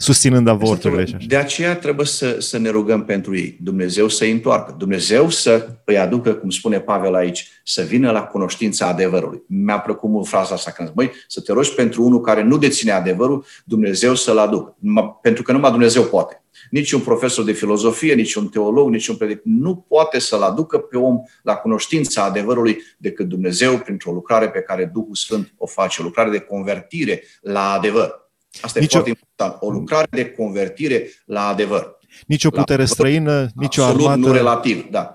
susținând 0.00 0.48
avorturile 0.48 1.04
și 1.04 1.14
așa. 1.14 1.26
De 1.28 1.36
aceea 1.36 1.76
trebuie 1.76 2.06
să, 2.06 2.36
să 2.40 2.58
ne 2.58 2.70
rugăm 2.70 3.04
pentru 3.04 3.36
ei. 3.36 3.58
Dumnezeu 3.62 4.08
să-i 4.08 4.30
întoarcă. 4.30 4.74
Dumnezeu 4.78 5.28
să 5.28 5.68
îi 5.84 5.98
aducă, 5.98 6.34
cum 6.34 6.50
spune 6.50 6.80
Pavel 6.80 7.14
aici, 7.14 7.48
să 7.64 7.82
vină 7.82 8.10
la 8.10 8.22
cunoștința 8.22 8.86
adevărului. 8.86 9.42
Mi-a 9.46 9.78
plăcut 9.78 10.10
mult 10.10 10.26
fraza 10.26 10.54
asta 10.54 10.70
când 10.70 10.92
zic, 10.98 11.12
să 11.26 11.40
te 11.40 11.52
rogi 11.52 11.74
pentru 11.74 12.04
unul 12.04 12.20
care 12.20 12.42
nu 12.42 12.58
deține 12.58 12.90
adevărul, 12.90 13.44
Dumnezeu 13.64 14.14
să-l 14.14 14.38
aducă. 14.38 14.76
Pentru 15.22 15.42
că 15.42 15.52
numai 15.52 15.70
Dumnezeu 15.70 16.02
poate. 16.02 16.42
Nici 16.70 16.92
un 16.92 17.00
profesor 17.00 17.44
de 17.44 17.52
filozofie, 17.52 18.14
nici 18.14 18.34
un 18.34 18.48
teolog, 18.48 18.90
nici 18.90 19.08
un 19.08 19.16
predic 19.16 19.40
nu 19.44 19.86
poate 19.88 20.18
să-l 20.18 20.42
aducă 20.42 20.78
pe 20.78 20.96
om 20.96 21.20
la 21.42 21.54
cunoștința 21.54 22.22
adevărului 22.22 22.78
decât 22.98 23.26
Dumnezeu 23.26 23.78
printr-o 23.78 24.12
lucrare 24.12 24.48
pe 24.48 24.60
care 24.60 24.90
Duhul 24.94 25.14
Sfânt 25.14 25.54
o 25.56 25.66
face, 25.66 26.00
o 26.00 26.04
lucrare 26.04 26.30
de 26.30 26.38
convertire 26.38 27.22
la 27.40 27.72
adevăr. 27.72 28.27
Asta 28.60 28.80
nici 28.80 28.88
e 28.88 28.92
foarte 28.92 29.08
important. 29.08 29.56
O 29.60 29.70
lucrare 29.70 30.06
de 30.10 30.30
convertire 30.30 31.10
la 31.24 31.46
adevăr. 31.46 31.96
Nici 32.26 32.44
o 32.44 32.50
putere 32.50 32.82
la 32.82 32.88
străină, 32.88 33.48
nici 33.54 33.76
o 33.76 33.84
armată... 33.84 34.18
nu 34.18 34.32
relativ, 34.32 34.86
da. 34.90 35.12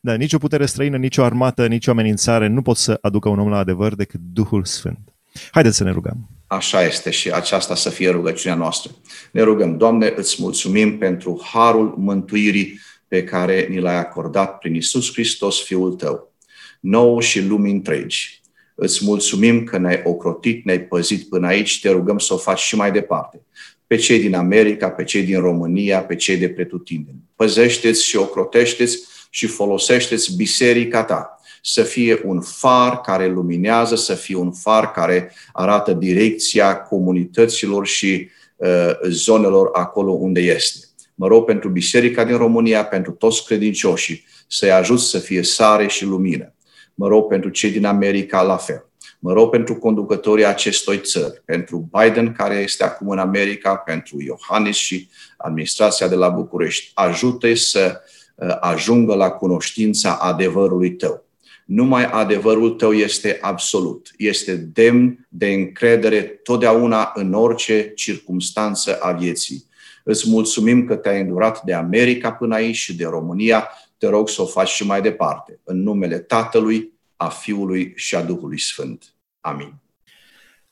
Da, 0.00 0.14
nici 0.14 0.32
o 0.32 0.38
putere 0.38 0.66
străină, 0.66 0.96
nici 0.96 1.16
o 1.16 1.24
armată, 1.24 1.66
nici 1.66 1.86
o 1.86 1.90
amenințare 1.90 2.46
nu 2.46 2.62
pot 2.62 2.76
să 2.76 2.98
aducă 3.00 3.28
un 3.28 3.38
om 3.38 3.48
la 3.48 3.58
adevăr 3.58 3.94
decât 3.94 4.20
Duhul 4.32 4.64
Sfânt. 4.64 5.14
Haideți 5.50 5.76
să 5.76 5.84
ne 5.84 5.90
rugăm. 5.90 6.28
Așa 6.46 6.82
este 6.82 7.10
și 7.10 7.30
aceasta 7.30 7.74
să 7.74 7.90
fie 7.90 8.10
rugăciunea 8.10 8.56
noastră. 8.56 8.90
Ne 9.32 9.42
rugăm, 9.42 9.76
Doamne, 9.76 10.12
îți 10.16 10.36
mulțumim 10.38 10.98
pentru 10.98 11.40
harul 11.52 11.94
mântuirii 11.98 12.80
pe 13.08 13.24
care 13.24 13.66
ni 13.70 13.80
l-ai 13.80 13.96
acordat 13.96 14.58
prin 14.58 14.74
Isus 14.74 15.12
Hristos, 15.12 15.62
Fiul 15.62 15.92
Tău, 15.92 16.32
nou 16.80 17.20
și 17.20 17.40
lumii 17.40 17.72
întregi. 17.72 18.41
Îți 18.74 19.04
mulțumim 19.04 19.64
că 19.64 19.78
ne-ai 19.78 20.00
ocrotit, 20.04 20.64
ne-ai 20.64 20.80
păzit 20.80 21.28
până 21.28 21.46
aici, 21.46 21.80
te 21.80 21.90
rugăm 21.90 22.18
să 22.18 22.34
o 22.34 22.36
faci 22.36 22.58
și 22.58 22.76
mai 22.76 22.92
departe. 22.92 23.40
Pe 23.86 23.96
cei 23.96 24.20
din 24.20 24.34
America, 24.34 24.90
pe 24.90 25.04
cei 25.04 25.22
din 25.22 25.40
România, 25.40 26.02
pe 26.02 26.16
cei 26.16 26.36
de 26.36 26.48
pretutindeni. 26.48 27.18
Păzește-ți 27.36 28.04
și 28.04 28.16
ocrotește-ți 28.16 28.98
și 29.30 29.46
folosește-ți 29.46 30.36
biserica 30.36 31.04
ta 31.04 31.36
să 31.62 31.82
fie 31.82 32.20
un 32.24 32.40
far 32.40 33.00
care 33.00 33.28
luminează, 33.28 33.96
să 33.96 34.14
fie 34.14 34.36
un 34.36 34.52
far 34.52 34.90
care 34.90 35.32
arată 35.52 35.92
direcția 35.92 36.76
comunităților 36.76 37.86
și 37.86 38.28
uh, 38.56 38.90
zonelor 39.08 39.68
acolo 39.72 40.12
unde 40.12 40.40
este. 40.40 40.86
Mă 41.14 41.26
rog 41.26 41.44
pentru 41.44 41.68
Biserica 41.68 42.24
din 42.24 42.36
România, 42.36 42.84
pentru 42.84 43.12
toți 43.12 43.44
credincioșii, 43.44 44.24
să-i 44.46 44.72
ajut 44.72 45.00
să 45.00 45.18
fie 45.18 45.42
sare 45.42 45.86
și 45.86 46.04
lumină. 46.04 46.54
Mă 46.94 47.08
rog 47.08 47.28
pentru 47.28 47.50
cei 47.50 47.70
din 47.70 47.84
America 47.84 48.42
la 48.42 48.56
fel. 48.56 48.86
Mă 49.18 49.32
rog 49.32 49.50
pentru 49.50 49.74
conducătorii 49.74 50.46
acestui 50.46 51.00
țări, 51.00 51.42
pentru 51.44 51.90
Biden, 51.98 52.32
care 52.32 52.54
este 52.54 52.84
acum 52.84 53.08
în 53.08 53.18
America, 53.18 53.76
pentru 53.76 54.22
Iohannis 54.22 54.76
și 54.76 55.08
administrația 55.36 56.08
de 56.08 56.14
la 56.14 56.28
București. 56.28 56.90
Ajută 56.94 57.54
să 57.54 58.00
uh, 58.34 58.56
ajungă 58.60 59.14
la 59.14 59.30
cunoștința 59.30 60.14
adevărului 60.14 60.92
tău. 60.92 61.24
Numai 61.64 62.04
adevărul 62.04 62.70
tău 62.70 62.92
este 62.92 63.38
absolut, 63.40 64.10
este 64.16 64.56
demn 64.56 65.26
de 65.28 65.46
încredere 65.46 66.22
totdeauna 66.22 67.12
în 67.14 67.34
orice 67.34 67.92
circumstanță 67.94 68.98
a 69.00 69.12
vieții. 69.12 69.64
Îți 70.04 70.30
mulțumim 70.30 70.86
că 70.86 70.96
te-ai 70.96 71.20
îndurat 71.20 71.62
de 71.62 71.72
America 71.72 72.32
până 72.32 72.54
aici 72.54 72.76
și 72.76 72.96
de 72.96 73.04
România. 73.04 73.68
Te 74.02 74.08
rog 74.08 74.28
să 74.28 74.42
o 74.42 74.46
faci 74.46 74.68
și 74.68 74.86
mai 74.86 75.02
departe. 75.02 75.60
În 75.64 75.82
numele 75.82 76.18
Tatălui, 76.18 76.92
a 77.16 77.28
Fiului 77.28 77.92
și 77.96 78.14
a 78.14 78.22
Duhului 78.22 78.60
Sfânt. 78.60 79.14
Amin. 79.40 79.74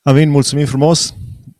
Amin, 0.02 0.30
mulțumim 0.30 0.66
frumos! 0.66 1.14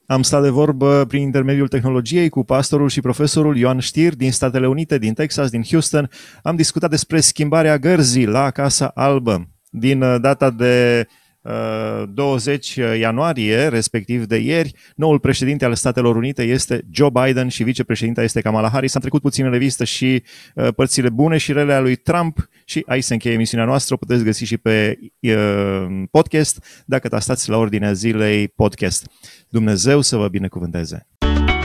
Am 0.06 0.22
stat 0.22 0.42
de 0.42 0.48
vorbă 0.48 1.04
prin 1.08 1.22
intermediul 1.22 1.68
tehnologiei 1.68 2.28
cu 2.28 2.44
pastorul 2.44 2.88
și 2.88 3.00
profesorul 3.00 3.56
Ioan 3.56 3.78
Știr 3.78 4.14
din 4.14 4.32
Statele 4.32 4.68
Unite, 4.68 4.98
din 4.98 5.14
Texas, 5.14 5.50
din 5.50 5.62
Houston. 5.62 6.10
Am 6.42 6.56
discutat 6.56 6.90
despre 6.90 7.20
schimbarea 7.20 7.78
gărzii 7.78 8.26
la 8.26 8.50
Casa 8.50 8.90
Albă. 8.94 9.48
Din 9.68 10.02
uh, 10.02 10.20
data 10.20 10.50
de 10.50 11.06
20 11.42 12.76
uh, 12.76 12.98
ianuarie, 12.98 13.68
respectiv 13.68 14.24
de 14.24 14.36
ieri, 14.36 14.72
noul 14.96 15.18
președinte 15.18 15.64
al 15.64 15.74
Statelor 15.74 16.16
Unite 16.16 16.42
este 16.42 16.84
Joe 16.90 17.08
Biden 17.10 17.48
și 17.48 17.62
vicepreședinta 17.62 18.22
este 18.22 18.40
Kamala 18.40 18.68
Harris. 18.68 18.94
Am 18.94 19.00
trecut 19.00 19.20
puțin 19.20 19.44
în 19.44 19.50
revistă 19.50 19.84
și 19.84 20.22
uh, 20.54 20.68
părțile 20.76 21.08
bune 21.08 21.36
și 21.36 21.52
rele 21.52 21.72
a 21.72 21.80
lui 21.80 21.96
Trump 21.96 22.48
și 22.64 22.82
aici 22.86 23.04
se 23.04 23.12
încheie 23.12 23.34
emisiunea 23.34 23.66
noastră. 23.66 23.94
O 23.94 23.96
puteți 23.96 24.24
găsi 24.24 24.44
și 24.44 24.56
pe 24.56 24.98
uh, 25.20 26.02
podcast 26.10 26.84
dacă 26.86 27.08
tastați 27.08 27.50
la 27.50 27.56
ordinea 27.56 27.92
zilei 27.92 28.48
podcast. 28.48 29.10
Dumnezeu 29.48 30.00
să 30.00 30.16
vă 30.16 30.28
binecuvânteze! 30.28 31.06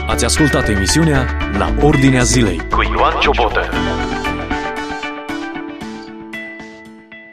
Ați 0.06 0.24
ascultat 0.24 0.68
emisiunea 0.68 1.26
La 1.58 1.74
Ordinea 1.80 2.22
Zilei 2.22 2.68
cu 2.70 2.82
Ioan 2.82 3.20
Ciobotă. 3.20 3.60